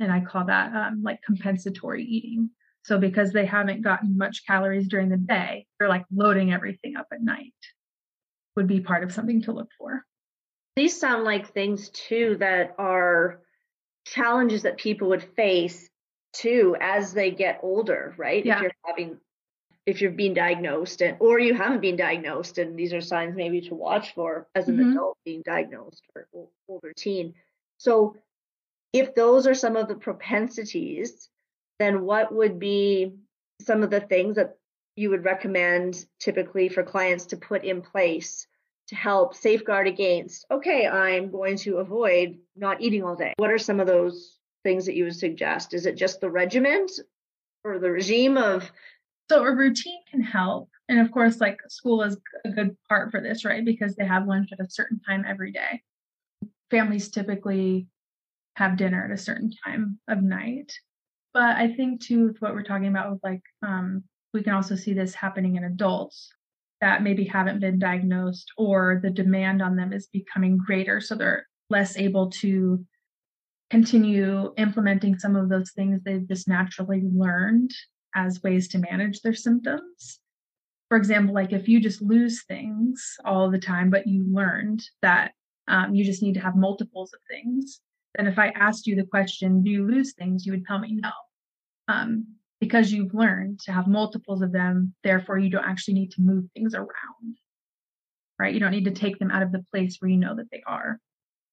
[0.00, 2.50] And I call that um, like compensatory eating.
[2.84, 7.06] So because they haven't gotten much calories during the day, they're like loading everything up
[7.12, 7.54] at night,
[8.56, 10.04] would be part of something to look for.
[10.76, 13.40] These sound like things too that are
[14.06, 15.88] challenges that people would face
[16.32, 18.44] too as they get older, right?
[18.44, 18.56] Yeah.
[18.56, 19.18] If you're having
[19.84, 23.60] if you're being diagnosed and or you haven't been diagnosed and these are signs maybe
[23.60, 24.92] to watch for as an mm-hmm.
[24.92, 26.28] adult being diagnosed or
[26.68, 27.34] older teen
[27.78, 28.16] so
[28.92, 31.28] if those are some of the propensities
[31.78, 33.12] then what would be
[33.60, 34.56] some of the things that
[34.94, 38.46] you would recommend typically for clients to put in place
[38.92, 43.58] to help safeguard against okay i'm going to avoid not eating all day what are
[43.58, 46.90] some of those things that you would suggest is it just the regiment
[47.64, 48.70] or the regime of
[49.32, 50.68] so a routine can help.
[50.90, 53.64] And of course, like school is a good part for this, right?
[53.64, 55.80] Because they have lunch at a certain time every day.
[56.70, 57.86] Families typically
[58.56, 60.74] have dinner at a certain time of night.
[61.32, 64.76] But I think too, with what we're talking about with like um, we can also
[64.76, 66.30] see this happening in adults
[66.82, 71.00] that maybe haven't been diagnosed or the demand on them is becoming greater.
[71.00, 72.84] So they're less able to
[73.70, 77.70] continue implementing some of those things they've just naturally learned
[78.14, 80.20] as ways to manage their symptoms.
[80.88, 85.32] For example, like if you just lose things all the time, but you learned that
[85.68, 87.80] um, you just need to have multiples of things,
[88.16, 90.44] then if I asked you the question, do you lose things?
[90.44, 91.12] You would tell me no.
[91.86, 92.26] Um,
[92.62, 96.44] because you've learned to have multiples of them, therefore you don't actually need to move
[96.54, 97.36] things around,
[98.38, 98.54] right?
[98.54, 100.62] You don't need to take them out of the place where you know that they
[100.64, 101.00] are.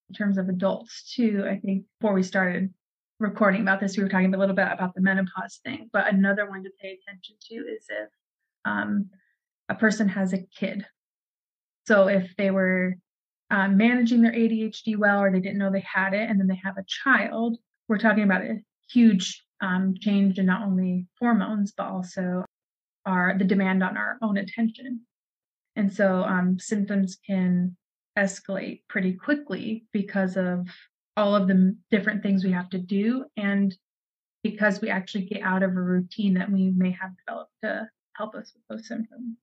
[0.10, 2.72] In terms of adults, too, I think before we started
[3.20, 6.48] recording about this, we were talking a little bit about the menopause thing, but another
[6.48, 8.10] one to pay attention to is if
[8.66, 9.10] um,
[9.68, 10.86] a person has a kid.
[11.88, 12.98] So if they were
[13.50, 16.62] um, managing their ADHD well, or they didn't know they had it, and then they
[16.64, 17.58] have a child,
[17.88, 18.60] we're talking about a
[18.92, 22.46] huge um, change in not only hormones but also
[23.06, 25.02] our the demand on our own attention.
[25.76, 27.76] And so um, symptoms can
[28.18, 30.68] escalate pretty quickly because of
[31.16, 33.76] all of the different things we have to do and
[34.44, 38.36] because we actually get out of a routine that we may have developed to help
[38.36, 39.38] us with those symptoms.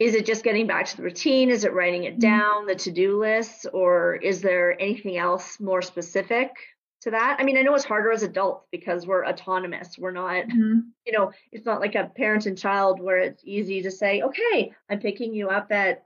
[0.00, 1.50] Is it just getting back to the routine?
[1.50, 2.20] Is it writing it mm-hmm.
[2.20, 6.50] down, the to do list, or is there anything else more specific
[7.04, 7.36] to that?
[7.38, 9.96] I mean, I know it's harder as adults because we're autonomous.
[9.98, 10.80] We're not, mm-hmm.
[11.06, 14.72] you know, it's not like a parent and child where it's easy to say, okay,
[14.90, 16.04] I'm picking you up at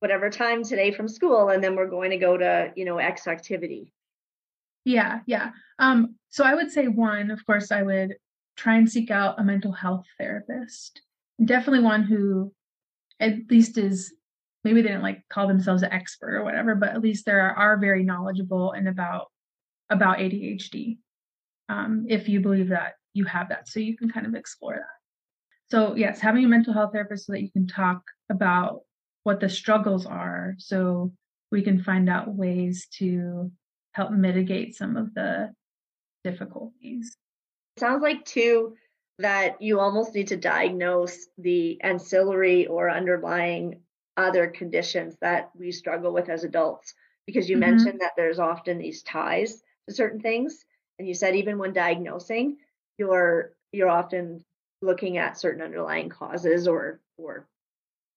[0.00, 3.26] whatever time today from school and then we're going to go to you know x
[3.28, 3.92] activity
[4.84, 8.16] yeah yeah um so i would say one of course i would
[8.56, 11.02] try and seek out a mental health therapist
[11.44, 12.52] definitely one who
[13.20, 14.12] at least is
[14.64, 17.52] maybe they didn't like call themselves an expert or whatever but at least they are,
[17.52, 19.30] are very knowledgeable and about
[19.90, 20.98] about adhd
[21.68, 25.70] um, if you believe that you have that so you can kind of explore that
[25.70, 28.80] so yes having a mental health therapist so that you can talk about
[29.24, 31.12] what the struggles are so
[31.50, 33.50] we can find out ways to
[33.92, 35.52] help mitigate some of the
[36.24, 37.16] difficulties.
[37.78, 38.74] Sounds like too
[39.18, 43.80] that you almost need to diagnose the ancillary or underlying
[44.16, 46.94] other conditions that we struggle with as adults
[47.26, 47.72] because you mm-hmm.
[47.72, 50.64] mentioned that there's often these ties certain things
[50.98, 52.56] and you said even when diagnosing
[52.98, 54.44] you're you're often
[54.82, 57.46] looking at certain underlying causes or or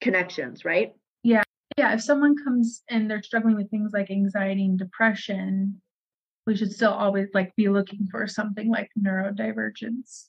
[0.01, 0.93] connections, right?
[1.24, 1.43] Yeah.
[1.78, 1.93] Yeah.
[1.93, 5.82] If someone comes and they're struggling with things like anxiety and depression,
[6.45, 10.26] we should still always like be looking for something like neurodivergence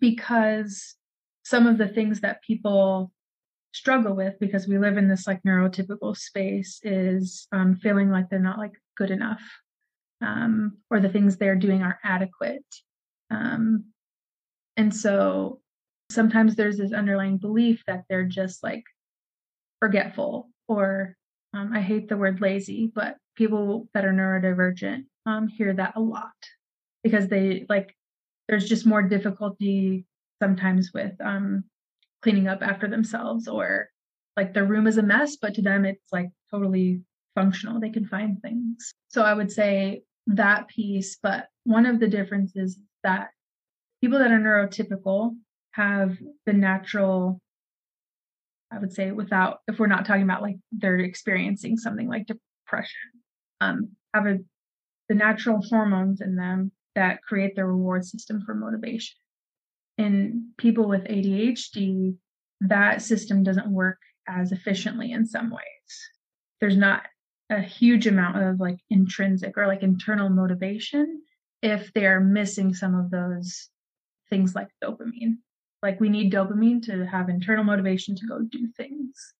[0.00, 0.96] because
[1.44, 3.12] some of the things that people
[3.72, 8.38] struggle with because we live in this like neurotypical space is um, feeling like they're
[8.38, 9.42] not like good enough
[10.20, 12.64] um, or the things they're doing are adequate.
[13.30, 13.86] Um,
[14.76, 15.60] and so
[16.10, 18.84] sometimes there's this underlying belief that they're just like
[19.80, 21.16] forgetful or
[21.54, 26.00] um, I hate the word lazy, but people that are neurodivergent um, hear that a
[26.00, 26.32] lot
[27.02, 27.94] because they like
[28.48, 30.06] there's just more difficulty
[30.40, 31.64] sometimes with um,
[32.22, 33.88] cleaning up after themselves or
[34.36, 37.00] like their room is a mess, but to them it's like totally
[37.36, 38.94] functional, they can find things.
[39.08, 43.28] So I would say that piece, but one of the differences is that
[44.00, 45.36] people that are neurotypical
[45.72, 47.40] have the natural
[48.72, 53.12] I would say without if we're not talking about like they're experiencing something like depression,
[53.60, 54.38] um, have a
[55.08, 59.16] the natural hormones in them that create the reward system for motivation.
[59.98, 62.16] In people with ADHD,
[62.62, 66.10] that system doesn't work as efficiently in some ways.
[66.60, 67.04] There's not
[67.50, 71.22] a huge amount of like intrinsic or like internal motivation
[71.62, 73.68] if they're missing some of those
[74.28, 75.36] things like dopamine.
[75.82, 79.34] Like we need dopamine to have internal motivation to go do things.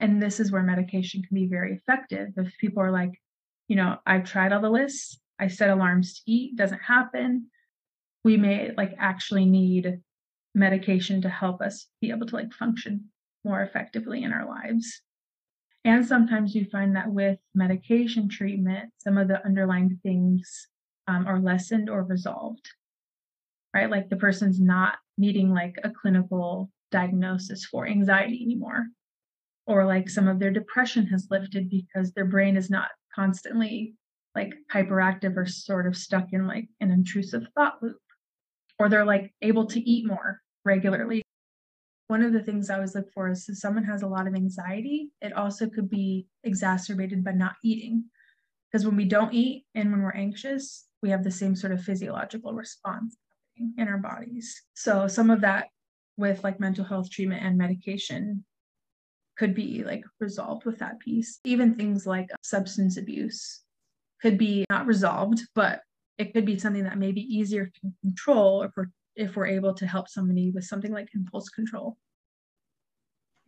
[0.00, 2.30] And this is where medication can be very effective.
[2.36, 3.12] If people are like,
[3.68, 7.46] you know, I've tried all the lists, I set alarms to eat, doesn't happen.
[8.24, 10.00] We may like actually need
[10.54, 13.06] medication to help us be able to like function
[13.44, 15.02] more effectively in our lives.
[15.84, 20.68] And sometimes you find that with medication treatment, some of the underlying things
[21.08, 22.68] um, are lessened or resolved,
[23.74, 23.90] right?
[23.90, 28.86] Like the person's not needing like a clinical diagnosis for anxiety anymore,
[29.66, 33.94] or like some of their depression has lifted because their brain is not constantly
[34.34, 37.98] like hyperactive or sort of stuck in like an intrusive thought loop,
[38.78, 41.21] or they're like able to eat more regularly
[42.12, 44.34] one of the things I always look for is if someone has a lot of
[44.34, 48.04] anxiety, it also could be exacerbated by not eating.
[48.70, 51.82] Because when we don't eat and when we're anxious, we have the same sort of
[51.82, 53.16] physiological response
[53.56, 54.60] in our bodies.
[54.74, 55.68] So some of that
[56.18, 58.44] with like mental health treatment and medication
[59.38, 61.40] could be like resolved with that piece.
[61.44, 63.62] Even things like substance abuse
[64.20, 65.80] could be not resolved, but
[66.18, 69.74] it could be something that may be easier to control if we're if we're able
[69.74, 71.96] to help somebody with something like impulse control.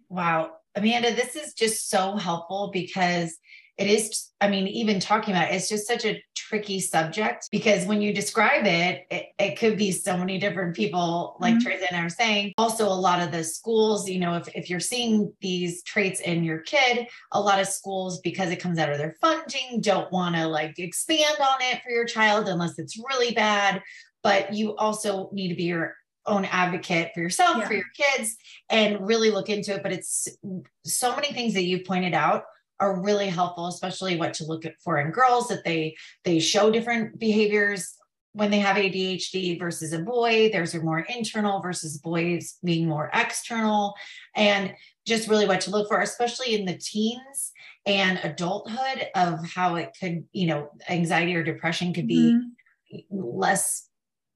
[0.08, 0.52] Wow.
[0.76, 3.36] Amanda, this is just so helpful because
[3.76, 7.86] it is, I mean, even talking about it, it's just such a tricky subject because
[7.86, 11.68] when you describe it, it, it could be so many different people, like mm-hmm.
[11.68, 12.52] Teresa and I were saying.
[12.56, 16.44] Also, a lot of the schools, you know, if, if you're seeing these traits in
[16.44, 20.36] your kid, a lot of schools, because it comes out of their funding, don't want
[20.36, 23.82] to like expand on it for your child unless it's really bad
[24.25, 25.95] but you also need to be your
[26.27, 27.68] own advocate for yourself, yeah.
[27.68, 28.37] for your kids,
[28.70, 29.83] and really look into it.
[29.83, 30.27] But it's
[30.85, 32.45] so many things that you've pointed out
[32.81, 35.95] are really helpful, especially what to look for in girls that they
[36.25, 37.95] they show different behaviors
[38.33, 40.51] when they have ADHD versus a boy.
[40.51, 43.95] There's a more internal versus boys being more external,
[44.35, 44.72] and
[45.07, 47.53] just really what to look for, especially in the teens
[47.85, 52.99] and adulthood of how it could, you know, anxiety or depression could be mm-hmm.
[53.11, 53.91] less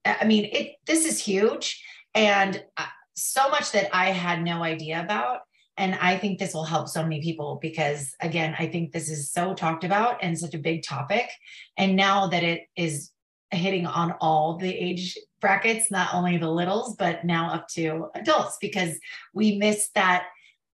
[0.05, 1.83] I mean, it this is huge
[2.15, 5.41] and uh, so much that I had no idea about.
[5.77, 9.31] And I think this will help so many people because, again, I think this is
[9.31, 11.31] so talked about and such a big topic.
[11.77, 13.13] And now that it is
[13.53, 18.59] hitting on all the age brackets, not only the littles, but now up to adults,
[18.61, 18.99] because
[19.33, 20.27] we missed that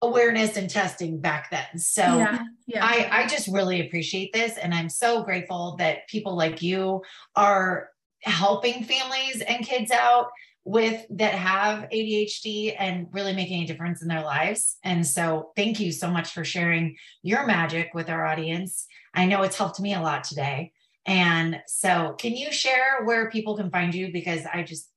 [0.02, 1.78] awareness and testing back then.
[1.78, 2.84] So yeah, yeah.
[2.84, 4.56] I, I just really appreciate this.
[4.56, 7.02] And I'm so grateful that people like you
[7.34, 7.91] are
[8.22, 10.30] helping families and kids out
[10.64, 14.76] with that have ADHD and really making a difference in their lives.
[14.84, 18.86] And so thank you so much for sharing your magic with our audience.
[19.12, 20.72] I know it's helped me a lot today.
[21.04, 24.88] And so can you share where people can find you because I just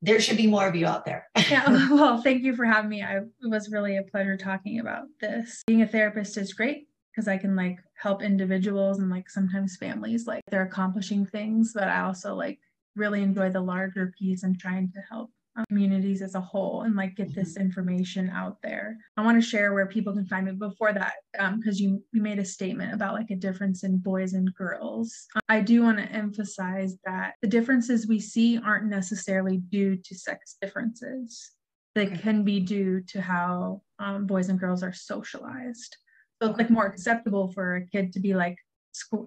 [0.00, 1.26] there should be more of you out there.
[1.48, 3.02] yeah, well, thank you for having me.
[3.02, 5.62] I, it was really a pleasure talking about this.
[5.66, 10.26] Being a therapist is great because I can like help individuals and like sometimes families
[10.26, 12.58] like they're accomplishing things, but I also like
[12.96, 16.96] really enjoy the larger piece and trying to help um, communities as a whole and
[16.96, 17.62] like get this mm-hmm.
[17.62, 18.96] information out there.
[19.16, 22.22] I want to share where people can find me before that because um, you you
[22.22, 25.26] made a statement about like a difference in boys and girls.
[25.48, 30.56] I do want to emphasize that the differences we see aren't necessarily due to sex
[30.60, 31.52] differences.
[31.94, 32.18] They okay.
[32.18, 35.96] can be due to how um, boys and girls are socialized.
[36.44, 38.58] So it's like more acceptable for a kid to be like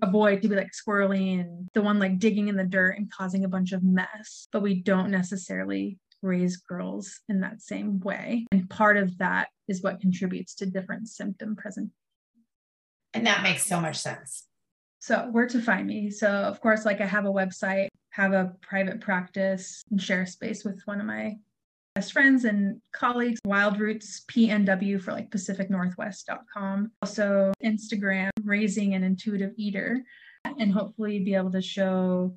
[0.03, 3.11] a boy to be like squirrely and the one like digging in the dirt and
[3.11, 4.47] causing a bunch of mess.
[4.51, 8.45] But we don't necessarily raise girls in that same way.
[8.51, 11.89] And part of that is what contributes to different symptom present.
[13.15, 14.45] And that makes so much sense.
[14.99, 16.11] So, where to find me?
[16.11, 20.63] So, of course, like I have a website, have a private practice, and share space
[20.63, 21.37] with one of my
[21.97, 26.91] best friends and colleagues, Wild Roots PNW for like Pacific Northwest.com.
[27.01, 30.03] Also, Instagram, Raising an Intuitive Eater,
[30.45, 32.35] and hopefully be able to show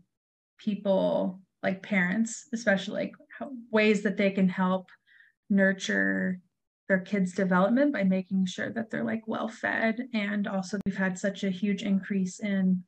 [0.57, 4.89] people like parents, especially like how, ways that they can help
[5.51, 6.41] nurture
[6.89, 10.09] their kids' development by making sure that they're like well fed.
[10.15, 12.83] And also, we've had such a huge increase in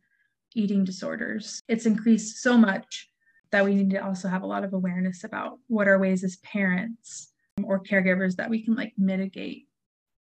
[0.55, 1.61] eating disorders.
[1.69, 3.12] It's increased so much
[3.53, 6.37] that we need to also have a lot of awareness about what are ways as
[6.39, 7.33] parents
[7.63, 9.69] or caregivers that we can like mitigate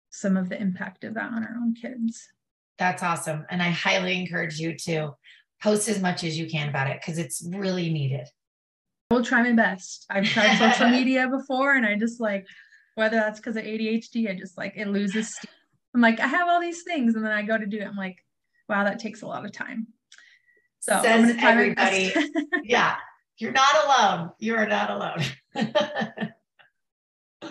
[0.09, 2.27] some of the impact of that on our own kids.
[2.77, 3.45] That's awesome.
[3.49, 5.11] And I highly encourage you to
[5.61, 8.27] post as much as you can about it because it's really needed.
[9.11, 10.05] I will try my best.
[10.09, 12.47] I've tried social media before and I just like,
[12.95, 15.51] whether that's because of ADHD, I just like it loses steam.
[15.93, 17.15] I'm like, I have all these things.
[17.15, 17.85] And then I go to do it.
[17.85, 18.17] I'm like,
[18.67, 19.87] wow, that takes a lot of time.
[20.79, 22.13] So Says everybody.
[22.63, 22.95] yeah.
[23.41, 24.31] You're not alone.
[24.37, 25.23] You are not alone.
[27.41, 27.47] oh,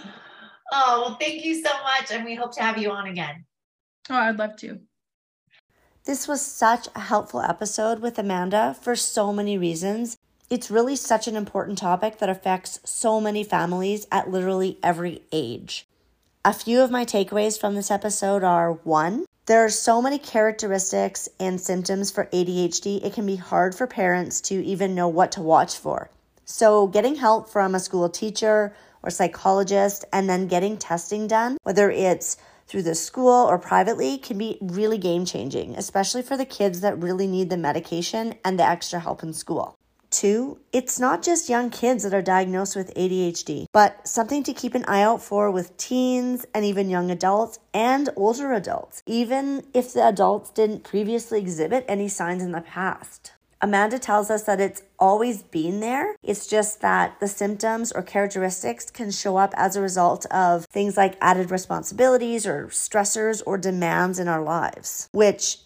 [0.70, 2.12] well, thank you so much.
[2.12, 3.45] And we hope to have you on again.
[4.09, 4.78] Oh, I'd love to.
[6.05, 10.16] This was such a helpful episode with Amanda for so many reasons.
[10.49, 15.88] It's really such an important topic that affects so many families at literally every age.
[16.43, 21.28] A few of my takeaways from this episode are one, there are so many characteristics
[21.38, 25.43] and symptoms for ADHD, it can be hard for parents to even know what to
[25.43, 26.09] watch for.
[26.47, 31.91] So, getting help from a school teacher or psychologist and then getting testing done, whether
[31.91, 36.80] it's through the school or privately, can be really game changing, especially for the kids
[36.80, 39.76] that really need the medication and the extra help in school.
[40.11, 44.74] Two, it's not just young kids that are diagnosed with ADHD, but something to keep
[44.74, 49.92] an eye out for with teens and even young adults and older adults, even if
[49.92, 53.32] the adults didn't previously exhibit any signs in the past.
[53.62, 56.16] Amanda tells us that it's always been there.
[56.22, 60.96] It's just that the symptoms or characteristics can show up as a result of things
[60.96, 65.58] like added responsibilities or stressors or demands in our lives, which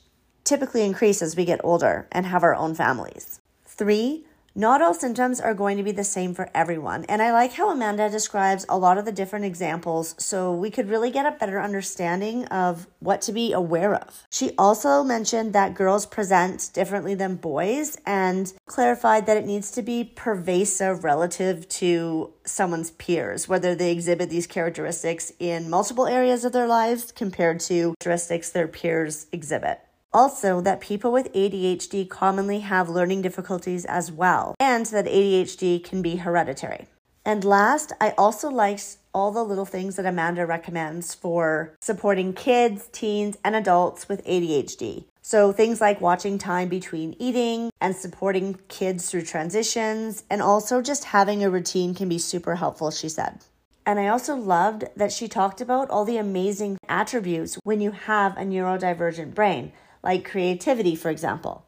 [0.42, 3.40] typically increase as we get older and have our own families.
[3.64, 7.52] Three, not all symptoms are going to be the same for everyone, and I like
[7.54, 11.36] how Amanda describes a lot of the different examples so we could really get a
[11.36, 14.26] better understanding of what to be aware of.
[14.30, 19.82] She also mentioned that girls present differently than boys and clarified that it needs to
[19.82, 26.52] be pervasive relative to someone's peers, whether they exhibit these characteristics in multiple areas of
[26.52, 29.80] their lives compared to characteristics their peers exhibit.
[30.14, 36.02] Also, that people with ADHD commonly have learning difficulties as well, and that ADHD can
[36.02, 36.86] be hereditary.
[37.24, 42.88] And last, I also liked all the little things that Amanda recommends for supporting kids,
[42.92, 45.06] teens, and adults with ADHD.
[45.20, 51.06] So, things like watching time between eating and supporting kids through transitions, and also just
[51.06, 53.40] having a routine can be super helpful, she said.
[53.84, 58.36] And I also loved that she talked about all the amazing attributes when you have
[58.36, 59.72] a neurodivergent brain
[60.04, 61.64] like creativity, for example.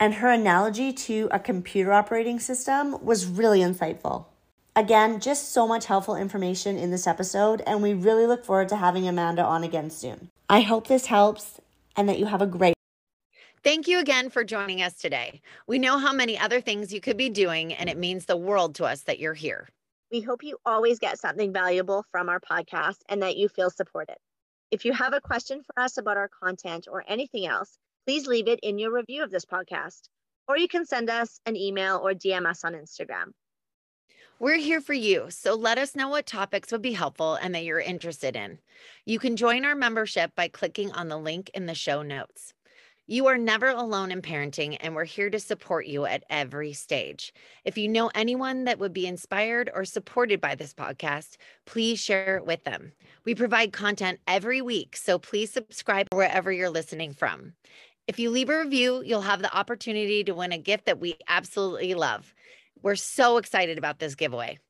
[0.00, 4.26] And her analogy to a computer operating system was really insightful.
[4.74, 8.76] Again, just so much helpful information in this episode, and we really look forward to
[8.76, 10.30] having Amanda on again soon.
[10.48, 11.60] I hope this helps
[11.96, 12.74] and that you have a great
[13.62, 15.40] Thank you again for joining us today.
[15.66, 18.74] We know how many other things you could be doing, and it means the world
[18.74, 19.68] to us that you're here.
[20.12, 24.16] We hope you always get something valuable from our podcast and that you feel supported.
[24.74, 28.48] If you have a question for us about our content or anything else, please leave
[28.48, 30.08] it in your review of this podcast,
[30.48, 33.34] or you can send us an email or DM us on Instagram.
[34.40, 37.62] We're here for you, so let us know what topics would be helpful and that
[37.62, 38.58] you're interested in.
[39.06, 42.52] You can join our membership by clicking on the link in the show notes.
[43.06, 47.34] You are never alone in parenting, and we're here to support you at every stage.
[47.62, 51.36] If you know anyone that would be inspired or supported by this podcast,
[51.66, 52.92] please share it with them.
[53.26, 57.52] We provide content every week, so please subscribe wherever you're listening from.
[58.06, 61.16] If you leave a review, you'll have the opportunity to win a gift that we
[61.28, 62.32] absolutely love.
[62.82, 64.60] We're so excited about this giveaway.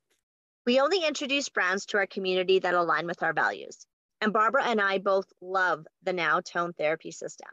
[0.66, 3.86] We only introduce brands to our community that align with our values.
[4.20, 7.46] And Barbara and I both love the Now Tone Therapy System.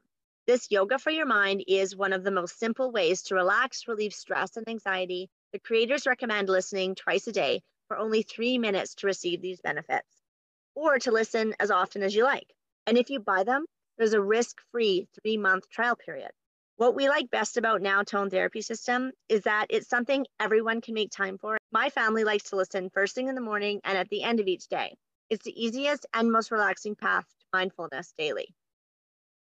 [0.51, 4.13] This yoga for your mind is one of the most simple ways to relax, relieve
[4.13, 5.29] stress and anxiety.
[5.53, 10.09] The creators recommend listening twice a day for only three minutes to receive these benefits,
[10.75, 12.53] or to listen as often as you like.
[12.85, 13.65] And if you buy them,
[13.97, 16.31] there's a risk free three month trial period.
[16.75, 20.95] What we like best about Now Tone Therapy System is that it's something everyone can
[20.95, 21.57] make time for.
[21.71, 24.47] My family likes to listen first thing in the morning and at the end of
[24.47, 24.97] each day.
[25.29, 28.53] It's the easiest and most relaxing path to mindfulness daily.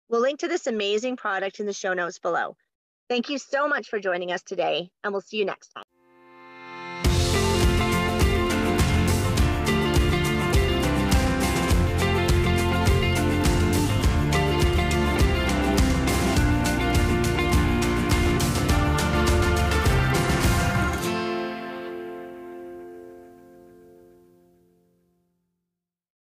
[0.09, 2.55] We'll link to this amazing product in the show notes below.
[3.09, 5.83] Thank you so much for joining us today, and we'll see you next time.